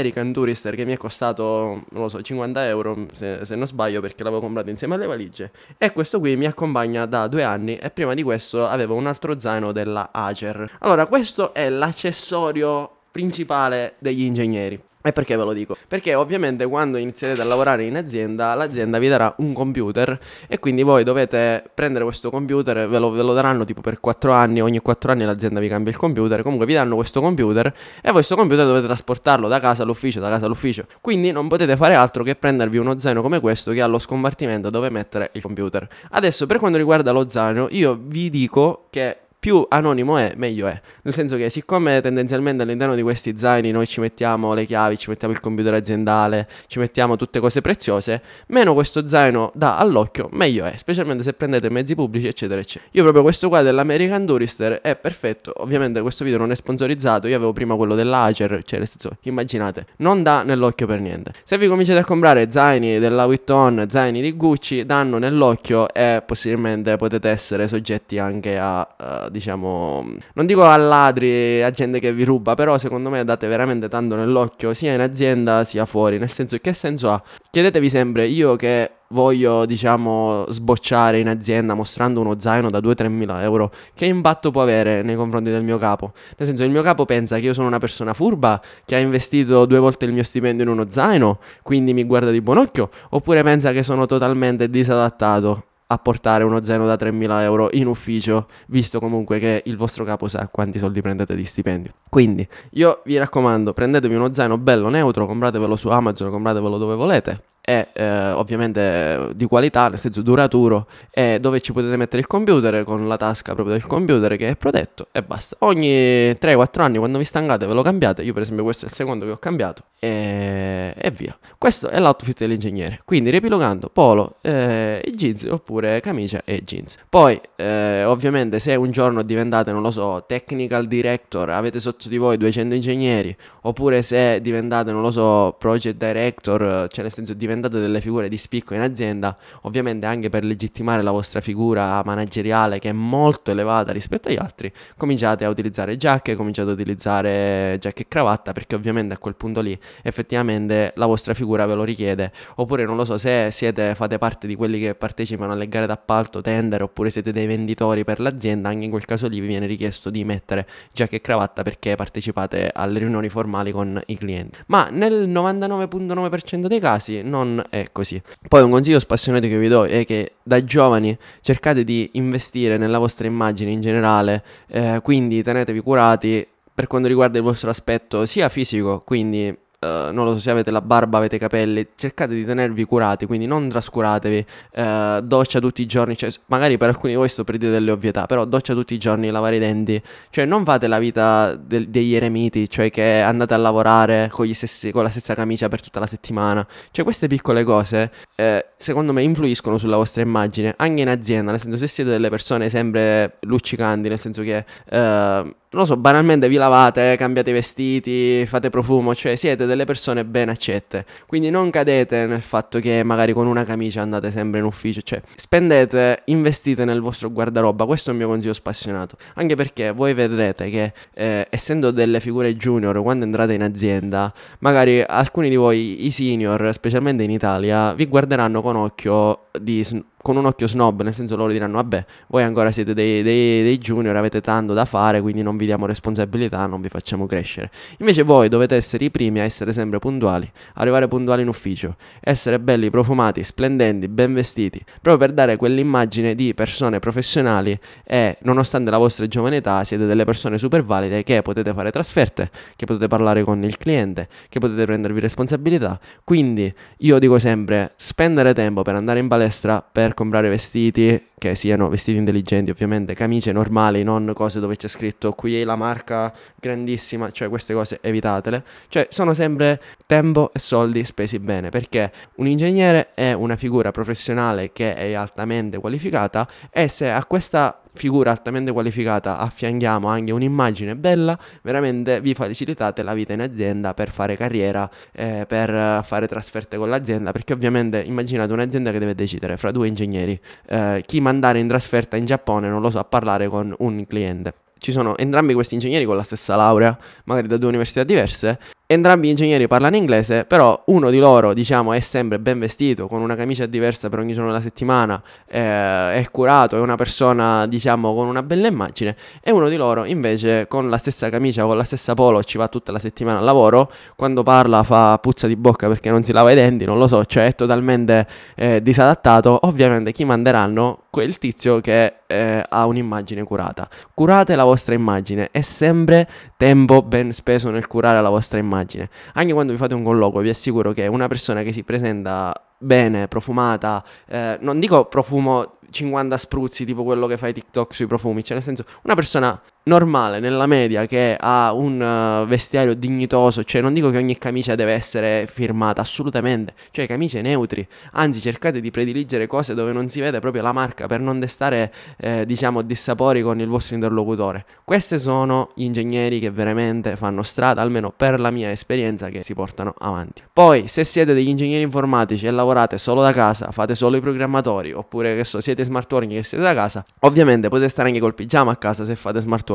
dell'American 0.03 0.33
Tourister 0.33 0.75
che 0.75 0.85
mi 0.85 0.93
è 0.93 0.97
costato, 0.97 1.85
non 1.91 2.03
lo 2.03 2.09
so, 2.09 2.21
50 2.21 2.67
euro 2.67 3.07
se, 3.13 3.45
se 3.45 3.55
non 3.55 3.67
sbaglio 3.67 4.01
perché 4.01 4.25
l'avevo 4.25 4.41
comprato 4.41 4.69
insieme 4.69 4.97
alle 4.97 5.07
valigie. 5.07 5.51
E 5.79 5.93
questo 5.93 6.19
qui 6.19 6.37
mi 6.37 6.47
accompagna 6.47 7.07
da 7.07 7.29
due 7.29 7.45
anni 7.45 7.77
e 7.77 7.91
prima 7.91 8.15
di 8.15 8.23
questo 8.23 8.67
avevo 8.67 8.95
un 8.95 9.07
altro 9.07 9.39
zaino 9.39 9.73
della 9.73 10.11
Acer. 10.13 10.79
Allora, 10.81 11.07
questo 11.07 11.55
è 11.55 11.69
l'accessorio 11.71 12.97
principale 13.13 13.95
degli 13.99 14.23
ingegneri. 14.23 14.81
E 15.05 15.13
perché 15.13 15.37
ve 15.37 15.43
lo 15.43 15.53
dico? 15.53 15.77
Perché 15.89 16.15
ovviamente 16.15 16.65
quando 16.67 16.97
inizierete 16.97 17.41
a 17.41 17.45
lavorare 17.45 17.85
in 17.85 17.97
azienda, 17.97 18.55
l'azienda 18.55 19.01
vi 19.01 19.09
darà 19.09 19.35
un 19.39 19.53
computer 19.53 20.17
e 20.47 20.61
quindi 20.61 20.85
voi 20.85 21.03
dovete 21.03 21.65
prendere 21.75 22.05
questo 22.05 22.31
computer, 22.31 22.89
ve 22.89 22.99
lo, 23.01 23.11
ve 23.11 23.23
lo 23.23 23.35
daranno 23.35 23.65
tipo 23.65 23.81
per 23.81 23.99
4 23.99 24.31
anni, 24.31 24.63
ogni 24.63 24.79
4 24.79 25.11
anni 25.11 25.25
l'azienda 25.25 25.59
vi 25.59 25.67
cambia 25.67 25.91
il 25.91 25.99
computer, 25.99 26.43
comunque 26.43 26.67
vi 26.67 26.75
danno 26.75 26.95
questo 26.95 27.21
computer 27.21 27.67
e 27.67 27.75
voi 28.05 28.13
questo 28.13 28.37
computer 28.37 28.65
dovete 28.65 28.87
trasportarlo 28.87 29.49
da 29.49 29.59
casa 29.59 29.83
all'ufficio, 29.83 30.21
da 30.21 30.29
casa 30.29 30.47
all'ufficio. 30.47 30.87
Quindi 31.01 31.33
non 31.33 31.49
potete 31.49 31.77
fare 31.77 31.95
altro 31.95 32.23
che 32.23 32.37
prendervi 32.37 32.79
uno 32.79 32.97
zaino 32.97 33.23
come 33.23 33.41
questo 33.41 33.73
che 33.73 33.83
ha 33.83 33.87
lo 33.87 33.99
scompartimento 33.99 34.71
dove 34.71 34.89
mettere 34.89 35.31
il 35.33 35.43
computer. 35.43 35.89
Adesso 36.11 36.47
per 36.47 36.61
quanto 36.61 36.79
riguarda 36.79 37.11
lo 37.11 37.29
zaino, 37.29 37.67
io 37.71 37.99
vi 38.01 38.31
dico 38.31 38.87
che 38.89 39.17
più 39.43 39.67
anonimo 39.69 40.19
è, 40.19 40.35
meglio 40.37 40.69
è. 40.69 40.81
Nel 41.03 41.15
senso 41.15 41.37
che 41.37 41.51
siccome 41.51 42.01
tendenzialmente 42.01 42.63
all'interno 42.63 42.95
di 42.95 43.03
questi 43.03 43.37
zaini 43.37 43.73
noi 43.73 43.89
ci 43.89 43.99
mettiamo 43.99 44.55
le 44.55 44.65
chiavi, 44.65 44.97
ci 44.97 45.09
mettiamo 45.09 45.35
il 45.35 45.41
computer 45.41 45.75
aziendale, 45.75 46.47
ci 46.69 46.79
mettiamo 46.79 47.17
tutte 47.17 47.41
cose 47.41 47.61
preziose, 47.61 48.23
meno 48.47 48.73
questo 48.73 49.09
zaino 49.09 49.51
dà 49.57 49.79
all'occhio, 49.79 50.29
meglio 50.31 50.65
è, 50.65 50.77
specialmente 50.77 51.25
se 51.25 51.33
prendete 51.33 51.71
mezzi 51.71 51.97
pubblici, 51.97 52.29
eccetera, 52.29 52.61
eccetera. 52.61 52.89
Io 52.93 53.03
proprio 53.03 53.25
questo 53.25 53.49
qua 53.49 53.63
dell'American 53.63 54.25
Tourister 54.25 54.75
è 54.75 54.95
perfetto. 54.95 55.53
Ovviamente 55.57 56.01
questo 56.03 56.23
video 56.23 56.39
non 56.39 56.53
è 56.53 56.55
sponsorizzato, 56.55 57.27
io 57.27 57.35
avevo 57.35 57.53
prima 57.53 57.75
quello 57.75 57.97
dell'Acer, 57.97 58.63
cioè 58.63 58.79
nel 58.79 58.87
senso, 58.87 59.17
immaginate, 59.23 59.87
non 59.97 60.23
dà 60.23 60.45
nell'occhio 60.45 60.87
per 60.87 61.01
niente. 61.01 61.33
Se 61.43 61.59
vi 61.59 61.67
cominciate 61.67 61.99
a 61.99 62.05
comprare 62.05 62.49
zaini 62.49 63.01
della 63.01 63.27
Vuitton, 63.27 63.87
zaini 63.89 64.21
di 64.21 64.37
Gucci, 64.37 64.87
danno 64.87 65.19
nell'occhio 65.19 65.93
e 65.93 66.23
possibilmente 66.25 66.95
potete 66.95 67.29
essere 67.29 67.67
soggetti 67.67 68.19
anche 68.19 68.57
a 68.57 68.87
uh, 69.27 69.31
diciamo, 69.33 70.05
non 70.35 70.47
dico 70.47 70.63
a 70.63 70.77
ladri, 70.77 71.61
a 71.63 71.71
gente 71.71 71.99
che 71.99 72.13
vi 72.13 72.23
ruba, 72.23 72.55
però 72.55 72.79
secondo 72.79 73.11
me 73.11 73.25
date 73.25 73.49
veramente 73.49 73.89
tanto 73.89 74.15
nell'occhio 74.15 74.75
sia 74.75 74.95
in 74.95 75.01
azienda 75.01 75.65
sia 75.65 75.85
fuori, 75.87 76.19
nel 76.19 76.31
senso 76.31 76.57
che 76.59 76.73
senso 76.73 77.11
ha? 77.11 77.21
Chiedetevi 77.51 77.91
sempre, 77.91 78.27
io 78.29 78.55
che 78.55 78.91
voglio, 79.09 79.67
diciamo, 79.67 80.47
sbocciare 80.49 81.19
in 81.19 81.29
azienda 81.29 81.75
mostrando 81.75 82.21
uno 82.21 82.39
zaino 82.39 82.71
da 82.71 82.79
2-3 82.79 83.09
mila 83.09 83.43
euro, 83.43 83.73
che 83.95 84.07
impatto 84.07 84.51
può 84.51 84.63
avere 84.63 85.03
nei 85.03 85.17
confronti 85.17 85.51
del 85.51 85.65
mio 85.65 85.79
capo? 85.79 86.13
Nel 86.37 86.47
senso, 86.47 86.63
il 86.63 86.71
mio 86.71 86.83
capo 86.83 87.05
pensa 87.05 87.39
che 87.39 87.47
io 87.47 87.55
sono 87.55 87.67
una 87.67 87.79
persona 87.79 88.15
furba 88.15 88.61
che 88.85 88.95
ha 88.95 88.99
investito 88.99 89.65
due 89.67 89.79
volte 89.79 90.05
il 90.05 90.13
mio 90.13 90.23
stipendio 90.23 90.65
in 90.65 90.71
uno 90.71 90.87
zaino, 90.89 91.41
quindi 91.63 91.93
mi 91.93 92.05
guarda 92.05 92.31
di 92.31 92.41
buon 92.41 92.59
occhio, 92.59 92.91
oppure 93.11 93.43
pensa 93.43 93.73
che 93.73 93.83
sono 93.83 94.07
totalmente 94.07 94.69
disadattato 94.69 95.65
a 95.93 95.99
portare 95.99 96.43
uno 96.43 96.63
zaino 96.63 96.87
da 96.87 96.95
3.000 96.95 97.43
euro 97.43 97.69
in 97.73 97.87
ufficio, 97.87 98.49
visto 98.69 98.99
comunque 98.99 99.39
che 99.39 99.63
il 99.67 99.77
vostro 99.77 100.05
capo 100.05 100.27
sa 100.27 100.49
quanti 100.49 100.79
soldi 100.79 101.03
prendete 101.03 101.35
di 101.35 101.45
stipendio. 101.45 101.93
Quindi 102.09 102.47
io 102.71 103.03
vi 103.05 103.19
raccomando, 103.19 103.75
prendetevi 103.75 104.15
uno 104.15 104.33
zaino 104.33 104.57
bello 104.57 104.89
neutro, 104.89 105.27
compratevelo 105.27 105.77
su 105.77 105.89
Amazon, 105.89 106.31
compratevelo 106.31 106.79
dove 106.79 106.95
volete 106.95 107.43
è 107.65 107.87
eh, 107.93 108.31
ovviamente 108.33 109.31
di 109.35 109.47
qualità, 109.47 109.89
nel 109.89 109.99
senso 109.99 110.21
duraturo, 110.21 110.89
e 111.13 111.39
dove 111.41 111.61
ci 111.61 111.73
potete 111.73 111.97
mettere 111.97 112.19
il 112.19 112.27
computer 112.27 112.83
con 112.83 113.07
la 113.07 113.17
tasca 113.17 113.55
proprio 113.55 113.77
del 113.77 113.87
computer 113.87 114.37
che 114.37 114.49
è 114.49 114.57
protetto 114.57 115.07
e 115.13 115.23
basta. 115.23 115.57
Ogni 115.61 116.33
3-4 116.33 116.81
anni 116.81 116.99
quando 116.99 117.19
vi 117.19 117.25
stancate 117.25 117.65
ve 117.65 117.73
lo 117.73 117.83
cambiate, 117.83 118.23
io 118.23 118.33
per 118.33 118.43
esempio 118.43 118.65
questo 118.65 118.87
è 118.87 118.89
il 118.89 118.95
secondo 118.95 119.25
che 119.25 119.31
ho 119.31 119.37
cambiato 119.37 119.85
e, 120.01 120.93
e 120.99 121.11
via. 121.13 121.39
Questo 121.57 121.89
è 121.89 122.01
l'outfit 122.01 122.41
dell'ingegnere, 122.41 123.03
quindi 123.05 123.31
riepilogando 123.31 123.89
polo 123.93 124.35
eh, 124.41 125.01
e 125.05 125.11
jeans 125.13 125.45
oppure 125.45 126.01
camicia 126.01 126.43
e 126.45 126.65
jeans. 126.65 126.99
Poi 127.09 127.41
eh, 127.55 128.03
ovviamente 128.03 128.59
se 128.59 128.75
un 128.75 128.91
giorno 128.91 129.23
diventate, 129.23 129.71
non 129.71 129.83
lo 129.83 129.93
so, 129.93 130.25
technical 130.27 130.89
director, 130.89 131.49
avete 131.51 131.79
sotto 131.79 132.09
di 132.09 132.17
voi 132.17 132.37
200 132.37 132.75
ingegneri, 132.75 133.37
oppure 133.63 134.03
se 134.03 134.41
diventate, 134.41 134.91
non 134.91 135.03
lo 135.03 135.13
so, 135.13 135.55
project 135.57 135.97
director, 135.97 136.89
cioè 136.91 137.03
nel 137.05 137.13
senso 137.13 137.35
diventate 137.35 137.51
diventate 137.53 137.79
delle 137.79 138.01
figure 138.01 138.29
di 138.29 138.37
spicco 138.39 138.75
in 138.75 138.81
azienda, 138.81 139.37
ovviamente 139.63 140.07
anche 140.07 140.29
per 140.29 140.45
legittimare 140.45 141.03
la 141.03 141.11
vostra 141.11 141.41
figura 141.41 142.03
manageriale 142.05 142.79
che 142.79 142.89
è 142.89 142.93
molto 142.93 143.51
elevata 143.51 143.93
rispetto 143.93 144.29
agli 144.29 144.37
altri, 144.37 144.73
cominciate 144.97 145.45
a 145.45 145.49
utilizzare 145.49 145.97
giacche, 145.97 146.35
cominciate 146.35 146.71
a 146.71 146.73
utilizzare 146.73 147.77
giacche 147.79 148.03
e 148.03 148.09
cravatta 148.09 148.53
perché 148.53 148.75
ovviamente 148.75 149.15
a 149.15 149.19
quel 149.19 149.35
punto 149.37 149.61
lì 149.61 149.79
effettivamente 150.03 150.93
la 150.97 151.07
vostra 151.07 151.35
figura 151.35 151.67
ve 151.67 151.75
lo 151.75 151.85
richiede, 151.85 152.33
oppure 152.57 152.85
non 152.85 152.97
lo 152.97 153.05
so 153.05 153.19
se 153.19 153.51
siete, 153.51 153.95
fate 153.95 154.19
parte 154.19 154.47
di 154.47 154.55
quelli 154.55 154.81
che 154.81 154.95
partecipano 154.95 155.53
alle 155.53 155.69
gare 155.69 155.87
d'appalto, 155.87 156.41
tender, 156.41 156.83
oppure 156.83 157.11
siete 157.11 157.33
dei 157.33 157.47
venditori 157.47 158.05
per 158.05 158.21
l'azienda, 158.21 158.69
anche 158.69 158.85
in 158.85 158.91
quel 158.91 159.05
caso 159.05 159.29
lì 159.29 159.41
vi 159.41 159.47
viene 159.47 159.67
richiesto 159.67 160.11
di 160.11 160.25
mettere 160.25 160.67
giacche 160.93 161.17
e 161.17 161.21
cravatta 161.21 161.63
perché 161.63 161.95
partecipate 161.95 162.71
alle 162.73 162.99
riunioni 162.99 163.29
formali 163.29 163.73
con 163.73 164.01
i 164.07 164.17
clienti. 164.17 164.59
Ma 164.67 164.89
nel 164.91 165.29
99.9% 165.29 166.67
dei 166.67 166.81
casi 166.81 167.23
non 167.23 167.42
non 167.43 167.65
è 167.69 167.89
così. 167.93 168.21
Poi 168.49 168.63
un 168.63 168.71
consiglio 168.71 168.99
spassionato 168.99 169.47
che 169.47 169.59
vi 169.59 169.69
do 169.69 169.85
è 169.85 170.05
che 170.07 170.35
da 170.43 170.63
giovani 170.65 171.17
cercate 171.41 171.85
di 171.85 172.11
investire 172.13 172.77
nella 172.77 172.99
vostra 172.99 173.27
immagine 173.27 173.71
in 173.71 173.81
generale, 173.81 174.43
eh, 174.69 175.01
quindi 175.03 175.43
tenetevi 175.43 175.81
curati 175.81 176.47
per 176.75 176.87
quanto 176.87 177.09
riguarda 177.09 177.39
il 177.39 177.45
vostro 177.45 177.71
aspetto 177.71 178.25
sia 178.27 178.49
fisico, 178.49 179.03
quindi 179.05 179.55
uh, 179.83 180.13
non 180.13 180.25
lo 180.25 180.35
so 180.35 180.39
se 180.41 180.51
avete 180.51 180.71
la 180.71 180.81
barba, 180.81 181.19
avete 181.19 181.37
i 181.37 181.39
capelli, 181.39 181.89
cercate 181.95 182.35
di 182.35 182.45
tenervi 182.45 182.85
curati, 182.85 183.27
quindi 183.27 183.47
non 183.47 183.69
trascuratevi, 183.69 184.47
uh, 184.77 185.21
doccia 185.21 185.61
tutti 185.61 185.83
i 185.83 185.87
giorni, 185.87 186.17
cioè, 186.17 186.31
magari 186.47 186.79
per 186.79 186.89
alcuni 186.89 187.13
di 187.13 187.19
voi 187.19 187.29
sto 187.29 187.45
per 187.45 187.57
dire 187.57 187.71
delle 187.71 187.91
ovvietà, 187.91 188.27
però 188.27 188.45
doccia 188.45 188.75
tutti 188.75 188.95
i 188.95 188.99
giorni, 188.99 189.31
lavare 189.31 189.57
i 189.57 189.59
denti, 189.59 190.01
cioè 190.31 190.45
non 190.45 190.65
fate 190.65 190.87
la 190.87 190.99
vita 190.99 191.55
de- 191.55 191.91
degli 191.91 192.15
eremiti, 192.15 192.69
cioè 192.69 192.91
che 192.91 193.21
andate 193.21 193.55
a 193.55 193.59
lavorare 193.59 194.29
con, 194.33 194.53
stessi, 194.55 194.91
con, 194.91 195.03
la 195.03 195.11
stessa 195.11 195.35
camicia 195.35 195.69
per 195.69 195.81
tutta 195.81 196.01
la 196.01 196.07
settimana, 196.07 196.67
cioè 196.91 197.05
queste 197.05 197.27
piccole 197.27 197.65
cose 197.65 198.11
eh, 198.37 198.67
secondo 198.77 199.13
me 199.13 199.23
influiscono 199.23 199.79
sulla 199.79 199.97
vostra 199.97 200.23
immagine, 200.23 200.75
anche 200.77 201.03
in 201.03 201.09
azienda, 201.09 201.51
nel 201.51 201.61
senso 201.61 201.77
se 201.77 201.87
siete 201.87 202.11
delle 202.11 202.29
persone 202.29 202.69
sempre 202.69 203.39
luccicanti, 203.41 204.09
nel 204.09 204.21
senso 204.21 204.43
che... 204.43 204.65
Eh, 204.89 205.55
non 205.73 205.83
lo 205.83 205.85
so, 205.87 205.97
banalmente 205.97 206.49
vi 206.49 206.57
lavate, 206.57 207.17
cambiate 207.17 207.51
i 207.51 207.53
vestiti, 207.55 208.45
fate 208.47 208.69
profumo, 208.69 209.15
cioè 209.15 209.37
siete 209.37 209.65
delle 209.65 209.87
persone 209.87 210.25
ben 210.25 210.51
accette. 210.51 211.07
Quindi 211.27 211.49
non 211.49 211.71
cadete 211.71 212.27
nel 212.27 212.43
fatto 212.43 212.79
che 212.79 213.03
magari 213.03 213.33
con 213.33 213.47
una 213.47 213.65
camicia 213.65 214.03
andate 214.03 214.31
sempre 214.31 214.61
in 214.61 214.67
ufficio, 214.67 215.01
cioè 215.01 215.23
spendete, 215.35 216.23
investite 216.27 216.85
nel 216.85 217.01
vostro 217.01 217.33
guardaroba, 217.33 217.87
questo 217.87 218.11
è 218.11 218.13
il 218.13 218.19
mio 218.19 218.29
consiglio 218.29 218.53
spassionato. 218.53 219.17
Anche 219.35 219.57
perché 219.57 219.93
voi 219.93 220.13
vedrete 220.13 220.69
che 220.69 220.93
eh, 221.15 221.47
essendo 221.49 221.91
delle 221.91 222.21
figure 222.21 222.55
junior, 222.55 223.01
quando 223.01 223.25
entrate 223.25 223.55
in 223.55 223.63
azienda, 223.63 224.33
magari 224.59 225.01
alcuni 225.01 225.49
di 225.49 225.57
voi, 225.57 226.05
i 226.05 226.11
senior, 226.11 226.69
specialmente 226.73 227.23
in 227.23 227.31
Italia, 227.31 227.95
vi 227.95 228.07
guarderanno 228.07 228.61
con 228.61 228.77
occhio 228.77 229.47
di 229.59 229.87
con 230.23 230.37
un 230.37 230.47
occhio 230.47 230.67
snob, 230.67 231.03
nel 231.03 231.13
senso 231.13 231.37
loro 231.37 231.53
diranno 231.53 231.75
vabbè, 231.77 232.05
voi 232.29 232.43
ancora 232.45 232.71
siete 232.71 232.95
dei, 232.95 233.23
dei, 233.23 233.63
dei, 233.63 233.79
junior, 233.79 234.17
avete 234.17 234.41
tanto 234.41 234.73
da 234.73 234.85
fare, 234.85 235.21
quindi 235.21 235.43
non 235.43 235.57
vi 235.57 235.67
diamo 235.67 235.85
responsabilità, 235.87 236.65
non 236.67 236.81
vi 236.81 236.89
facciamo 236.89 237.27
crescere. 237.27 237.71
Invece 237.99 238.23
voi 238.23 238.49
dovete 238.49 238.77
essere 238.77 239.05
i 239.05 239.11
primi 239.11 239.41
a 239.41 239.43
essere 239.43 239.73
sempre 239.73 239.99
puntuali, 239.99 240.51
arrivare 240.75 241.09
puntuali 241.09 241.43
in 241.43 241.49
ufficio, 241.49 241.97
essere 242.21 242.61
belli, 242.61 242.89
profumati, 242.89 243.43
splendenti, 243.43 244.09
ben 244.09 244.33
vestiti, 244.33 244.83
proprio 245.01 245.19
per 245.19 245.33
dare 245.33 245.57
quell'immagine 245.57 246.35
di 246.35 246.55
persone 246.55 247.01
professionali 247.01 247.79
e 248.05 248.39
nonostante 248.43 248.91
la 248.91 248.99
vostra 248.99 249.27
giovane 249.27 249.57
età 249.57 249.83
siete 249.85 250.07
delle 250.07 250.25
persone 250.25 250.57
super 250.57 250.83
valide 250.83 251.23
che 251.25 251.43
potete 251.43 251.73
fare 251.73 251.91
trasferte, 251.91 252.51
che 252.77 252.87
potete 252.87 253.09
parlare 253.09 253.43
con 253.43 253.63
il 253.65 253.77
cliente, 253.77 254.29
che 254.49 254.61
potete 254.61 254.85
prendervi 254.85 255.21
responsabilità. 255.21 255.99
Quindi 256.25 256.73
io 256.99 257.19
dico 257.19 257.39
sempre 257.39 257.93
spendere 257.97 258.55
tempo 258.55 258.83
per 258.83 258.95
andare 258.95 259.19
in 259.19 259.29
palestra 259.29 259.83
per 259.83 260.12
per 260.13 260.15
comprare 260.15 260.49
vestiti 260.51 261.29
che 261.39 261.55
siano 261.55 261.89
vestiti 261.89 262.19
intelligenti, 262.19 262.71
ovviamente, 262.71 263.15
camicie 263.15 263.51
normali, 263.51 264.03
non 264.05 264.31
cose 264.35 264.61
dove 264.61 264.77
c'è 264.77 264.87
scritto 264.87 265.33
qui 265.33 265.61
è 265.61 265.65
la 265.65 265.75
marca 265.75 266.33
grandissima, 266.55 267.31
cioè 267.31 267.49
queste 267.49 267.75
cose 267.75 267.99
evitatele. 268.01 268.63
Cioè 268.89 269.09
sono 269.11 269.35
sempre 269.35 269.81
tempo 270.07 270.51
e 270.53 270.59
soldi 270.59 271.05
spesi 271.05 271.39
bene, 271.39 271.71
perché 271.71 272.13
un 272.37 272.47
ingegnere 272.47 273.15
è 273.15 273.33
una 273.33 273.57
figura 273.57 273.91
professionale 273.91 274.71
che 274.73 274.95
è 274.95 275.15
altamente 275.15 275.79
qualificata 275.79 276.47
e 276.71 276.89
se 276.89 277.11
a 277.11 277.25
questa 277.25 277.82
figura 277.95 278.31
altamente 278.31 278.73
qualificata 278.73 279.39
affianchiamo 279.39 280.09
anche 280.09 280.33
un'immagine 280.33 280.97
bella, 280.97 281.39
veramente 281.63 282.21
vi 282.21 282.35
facilitate 282.35 283.03
la 283.03 283.15
vita 283.15 283.33
in 283.33 283.41
azienda 283.41 283.95
per 283.95 284.11
fare 284.11 284.37
carriera, 284.37 284.89
eh, 285.13 285.45
per 285.47 286.05
fare 286.05 286.27
trasferte 286.27 286.77
con 286.77 286.89
l'azienda, 286.89 287.33
perché 287.33 287.53
ovviamente 287.53 288.01
immaginate 288.01 288.53
un'azienda 288.53 288.91
che 288.91 288.99
deve 288.99 289.15
decidere 289.15 289.57
fra 289.57 289.71
due 289.71 289.89
ingegneri. 289.89 290.39
Eh, 290.67 291.03
chi 291.07 291.21
mandare 291.21 291.59
in 291.59 291.69
trasferta 291.69 292.17
in 292.17 292.25
Giappone, 292.25 292.69
non 292.69 292.81
lo 292.81 292.91
so, 292.91 292.99
a 292.99 293.05
parlare 293.05 293.49
con 293.49 293.75
un 293.79 294.07
cliente. 294.07 294.55
Ci 294.79 294.91
sono 294.91 295.17
entrambi 295.17 295.55
questi 295.55 295.75
ingegneri 295.75 296.05
con 296.05 296.17
la 296.17 296.25
stessa 296.25 296.57
laurea, 296.57 296.99
magari 297.25 297.47
da 297.47 297.57
due 297.57 297.69
università 297.69 298.03
diverse, 298.03 298.59
Entrambi 298.93 299.29
gli 299.29 299.31
ingegneri 299.31 299.67
parlano 299.69 299.97
inglese, 299.97 300.45
però 300.45 300.83
uno 300.89 301.09
di 301.09 301.19
loro, 301.19 301.55
diciamo, 301.55 301.95
è 301.95 302.01
sempre 302.01 302.39
ben 302.39 302.59
vestito, 302.59 303.09
con 303.09 303.23
una 303.23 303.35
camicia 303.35 303.65
diversa 303.65 304.11
per 304.11 304.19
ogni 304.19 304.35
giorno 304.35 304.51
della 304.51 304.61
settimana, 304.61 305.19
eh, 305.49 306.17
è 306.17 306.29
curato, 306.31 306.77
è 306.77 306.79
una 306.79 306.97
persona, 306.97 307.67
diciamo, 307.67 308.15
con 308.15 308.27
una 308.27 308.43
bella 308.43 308.67
immagine, 308.67 309.17
e 309.41 309.51
uno 309.51 309.71
di 309.71 309.77
loro 309.77 310.05
invece 310.05 310.67
con 310.69 310.91
la 310.91 310.99
stessa 310.99 311.31
camicia, 311.31 311.65
con 311.65 311.79
la 311.79 311.85
stessa 311.85 312.13
polo, 312.13 312.45
ci 312.45 312.59
va 312.59 312.69
tutta 312.69 312.93
la 312.93 312.99
settimana 312.99 313.39
al 313.39 313.45
lavoro, 313.45 313.91
quando 314.15 314.43
parla 314.43 314.83
fa 314.83 315.17
puzza 315.23 315.47
di 315.47 315.57
bocca 315.57 315.89
perché 315.89 316.11
non 316.11 316.23
si 316.23 316.33
lava 316.33 316.53
i 316.53 316.55
denti, 316.55 316.85
non 316.85 316.99
lo 316.99 317.07
so, 317.07 317.25
cioè 317.25 317.47
è 317.47 317.55
totalmente 317.55 318.27
eh, 318.55 318.83
disadattato. 318.83 319.59
Ovviamente 319.63 320.13
chi 320.13 320.27
manderanno? 320.27 321.05
Quel 321.09 321.39
tizio 321.39 321.81
che 321.81 322.21
eh, 322.27 322.65
ha 322.67 322.87
un'immagine 322.87 323.43
curata. 323.43 323.89
Curate 324.15 324.55
la 324.55 324.65
vostra 324.65 324.95
immagine, 324.95 325.49
è 325.51 325.63
sempre 325.63 326.29
tempo 326.59 327.01
ben 327.03 327.33
speso 327.33 327.71
nel 327.71 327.87
curare 327.87 328.21
la 328.21 328.29
vostra 328.29 328.59
immagine 328.59 328.81
immagine. 328.83 329.09
Anche 329.35 329.53
quando 329.53 329.73
vi 329.73 329.79
fate 329.79 329.95
un 329.95 330.03
colloquio, 330.03 330.43
vi 330.43 330.51
assicuro 330.51 330.93
che 330.93 331.07
una 331.07 331.29
persona 331.29 331.63
che 331.63 331.73
si 331.73 331.83
presenta 331.83 332.53
bene, 332.79 333.29
profumata, 333.29 334.05
eh, 334.27 334.59
non 334.61 334.81
dico 334.81 335.07
profumo 335.07 335.79
50 335.89 336.37
spruzzi, 336.37 336.85
tipo 336.85 337.05
quello 337.05 337.27
che 337.27 337.37
fai 337.37 337.53
TikTok 337.53 337.95
sui 337.95 338.07
profumi, 338.07 338.43
cioè 338.43 338.57
nel 338.57 338.65
senso 338.65 338.85
una 339.03 339.15
persona 339.15 339.61
normale, 339.85 340.39
nella 340.39 340.67
media, 340.67 341.07
che 341.07 341.37
ha 341.39 341.73
un 341.73 342.01
uh, 342.01 342.47
vestiario 342.47 342.95
dignitoso, 342.95 343.65
cioè 343.65 343.81
non 343.81 343.95
dico 343.95 344.11
che 344.11 344.19
ogni 344.19 344.39
camicia 344.39 344.75
deve 344.75 344.93
essere 344.93 345.49
firmata, 345.51 346.01
assolutamente, 346.01 346.75
cioè 346.91 347.07
camicie 347.07 347.41
neutri, 347.43 347.87
anzi 348.13 348.41
cercate 348.41 348.81
di 348.81 348.91
prediligere 348.91 349.47
cose 349.47 349.75
dove 349.75 349.93
non 349.93 350.09
si 350.09 350.21
vede 350.21 350.39
proprio 350.41 350.63
la 350.63 350.73
marca 350.73 351.07
per 351.07 351.21
non 351.21 351.41
destare, 351.41 351.93
eh, 352.19 352.45
diciamo, 352.47 352.83
dissapori 352.83 353.43
con 353.43 353.61
il 353.61 353.69
vostro 353.69 353.95
interlocutore. 353.95 354.65
Questi 354.85 355.19
sono 355.19 355.71
gli 355.75 355.85
ingegneri 355.85 356.39
che 356.39 356.51
veramente 356.51 357.17
fanno 357.17 357.43
strada, 357.43 357.83
almeno 357.83 358.13
per 358.15 358.39
la 358.39 358.51
mia 358.51 358.71
esperienza, 358.71 359.31
che 359.31 359.43
si 359.43 359.55
portano 359.55 359.95
avanti. 359.99 360.43
Poi, 360.53 360.87
se 360.87 361.03
siete 361.05 361.35
degli 361.35 361.49
ingegneri 361.49 361.83
informatici 361.83 362.47
e 362.47 362.51
lavorate 362.51 362.99
solo 362.99 363.23
da 363.23 363.33
casa, 363.33 363.71
fate 363.71 363.95
solo 363.95 364.17
i 364.17 364.21
programmatori, 364.21 364.93
oppure 364.93 365.35
che 365.35 365.45
so, 365.45 365.61
siete 365.61 365.83
smart 365.85 366.13
working 366.13 366.33
e 366.33 366.43
siete 366.43 366.63
da 366.63 366.75
casa, 366.75 367.05
ovviamente 367.21 367.69
potete 367.69 367.89
stare 367.89 368.09
anche 368.09 368.21
col 368.21 368.35
pigiama 368.35 368.71
a 368.71 368.77
casa 368.77 369.05
se 369.05 369.17
fate 369.17 369.41
smart. 369.41 369.71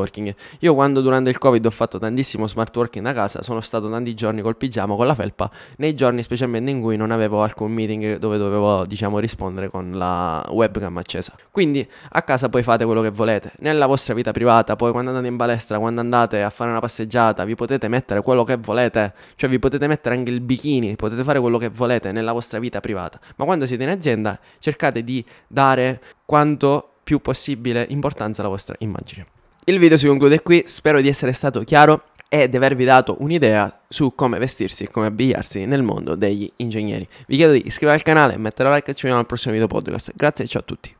Io 0.60 0.74
quando 0.74 1.00
durante 1.00 1.30
il 1.30 1.38
Covid 1.38 1.64
ho 1.64 1.70
fatto 1.70 1.98
tantissimo 1.98 2.46
smart 2.46 2.74
working 2.76 3.04
da 3.04 3.12
casa, 3.12 3.42
sono 3.42 3.60
stato 3.60 3.90
tanti 3.90 4.14
giorni 4.14 4.42
col 4.42 4.56
pigiama, 4.56 4.94
con 4.94 5.06
la 5.06 5.14
felpa, 5.14 5.50
nei 5.76 5.94
giorni 5.94 6.22
specialmente 6.22 6.70
in 6.70 6.80
cui 6.80 6.96
non 6.96 7.10
avevo 7.10 7.42
alcun 7.42 7.72
meeting 7.72 8.16
dove 8.16 8.38
dovevo, 8.38 8.86
diciamo, 8.86 9.18
rispondere 9.18 9.68
con 9.68 9.92
la 9.92 10.44
webcam 10.50 10.96
accesa. 10.98 11.34
Quindi 11.50 11.86
a 12.10 12.22
casa 12.22 12.48
poi 12.48 12.62
fate 12.62 12.84
quello 12.84 13.02
che 13.02 13.10
volete. 13.10 13.52
Nella 13.58 13.86
vostra 13.86 14.14
vita 14.14 14.32
privata, 14.32 14.76
poi 14.76 14.92
quando 14.92 15.10
andate 15.10 15.28
in 15.28 15.36
palestra, 15.36 15.78
quando 15.78 16.00
andate 16.00 16.42
a 16.42 16.50
fare 16.50 16.70
una 16.70 16.80
passeggiata, 16.80 17.44
vi 17.44 17.54
potete 17.54 17.88
mettere 17.88 18.22
quello 18.22 18.44
che 18.44 18.56
volete, 18.56 19.14
cioè 19.36 19.48
vi 19.48 19.58
potete 19.58 19.86
mettere 19.86 20.14
anche 20.14 20.30
il 20.30 20.40
bikini, 20.40 20.96
potete 20.96 21.22
fare 21.22 21.40
quello 21.40 21.58
che 21.58 21.68
volete 21.68 22.12
nella 22.12 22.32
vostra 22.32 22.58
vita 22.58 22.80
privata. 22.80 23.18
Ma 23.36 23.44
quando 23.44 23.66
siete 23.66 23.82
in 23.82 23.90
azienda, 23.90 24.38
cercate 24.58 25.02
di 25.02 25.24
dare 25.46 26.00
quanto 26.24 26.90
più 27.02 27.20
possibile 27.20 27.86
importanza 27.88 28.42
alla 28.42 28.50
vostra 28.50 28.74
immagine. 28.80 29.37
Il 29.68 29.78
video 29.78 29.98
si 29.98 30.06
conclude 30.06 30.40
qui, 30.40 30.64
spero 30.66 30.98
di 31.02 31.08
essere 31.08 31.34
stato 31.34 31.60
chiaro 31.60 32.04
e 32.30 32.48
di 32.48 32.56
avervi 32.56 32.86
dato 32.86 33.16
un'idea 33.18 33.82
su 33.86 34.14
come 34.14 34.38
vestirsi 34.38 34.84
e 34.84 34.88
come 34.88 35.04
abbigliarsi 35.04 35.66
nel 35.66 35.82
mondo 35.82 36.14
degli 36.14 36.50
ingegneri. 36.56 37.06
Vi 37.26 37.36
chiedo 37.36 37.52
di 37.52 37.66
iscrivervi 37.66 38.00
al 38.00 38.02
canale, 38.02 38.38
mettere 38.38 38.72
like 38.72 38.90
e 38.90 38.94
ci 38.94 39.02
vediamo 39.02 39.20
al 39.20 39.26
prossimo 39.26 39.52
video 39.52 39.66
podcast. 39.66 40.12
Grazie 40.16 40.46
e 40.46 40.48
ciao 40.48 40.62
a 40.62 40.64
tutti. 40.64 40.96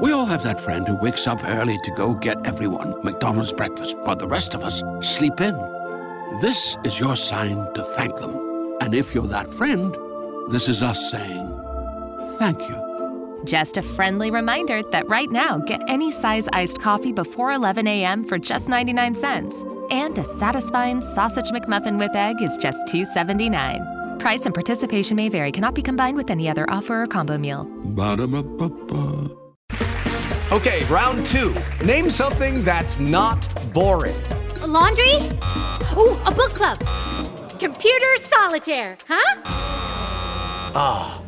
We 0.00 0.12
all 0.12 0.28
have 0.28 0.44
that 0.44 0.60
friend 0.60 0.86
who 0.86 0.96
wakes 1.02 1.26
up 1.26 1.42
early 1.48 1.76
to 1.82 1.92
go 1.96 2.16
get 2.16 2.36
everyone 2.46 2.96
McDonald's 3.02 3.52
breakfast, 3.52 3.96
while 4.04 4.14
the 4.14 4.28
rest 4.28 4.54
of 4.54 4.62
us 4.62 4.80
sleep 5.00 5.40
in. 5.40 5.56
This 6.40 6.78
is 6.84 7.00
your 7.00 7.16
sign 7.16 7.68
to 7.74 7.82
thank 7.82 8.14
them. 8.20 8.30
And 8.80 8.94
if 8.94 9.12
you're 9.12 9.26
that 9.26 9.50
friend, 9.50 9.92
this 10.52 10.68
is 10.68 10.82
us 10.82 11.10
saying 11.10 11.50
thank 12.38 12.60
you. 12.68 12.87
Just 13.44 13.76
a 13.76 13.82
friendly 13.82 14.30
reminder 14.30 14.82
that 14.90 15.08
right 15.08 15.30
now, 15.30 15.58
get 15.58 15.80
any 15.88 16.10
size 16.10 16.48
iced 16.52 16.80
coffee 16.80 17.12
before 17.12 17.52
11 17.52 17.86
a.m. 17.86 18.24
for 18.24 18.38
just 18.38 18.68
99 18.68 19.14
cents. 19.14 19.64
And 19.90 20.18
a 20.18 20.24
satisfying 20.24 21.00
sausage 21.00 21.50
McMuffin 21.50 21.98
with 21.98 22.14
egg 22.14 22.42
is 22.42 22.56
just 22.56 22.86
$2.79. 22.88 24.18
Price 24.18 24.44
and 24.44 24.54
participation 24.54 25.16
may 25.16 25.28
vary, 25.28 25.52
cannot 25.52 25.74
be 25.74 25.82
combined 25.82 26.16
with 26.16 26.30
any 26.30 26.48
other 26.48 26.68
offer 26.68 27.02
or 27.02 27.06
combo 27.06 27.38
meal. 27.38 27.64
Ba-da-ba-ba-ba. 27.64 29.30
Okay, 30.50 30.84
round 30.86 31.24
two. 31.26 31.54
Name 31.84 32.10
something 32.10 32.64
that's 32.64 32.98
not 32.98 33.46
boring. 33.72 34.16
A 34.62 34.66
laundry? 34.66 35.14
Ooh, 35.96 36.16
a 36.26 36.32
book 36.34 36.54
club. 36.54 36.78
Computer 37.60 38.16
solitaire, 38.20 38.96
huh? 39.06 39.40
Ah, 40.74 41.22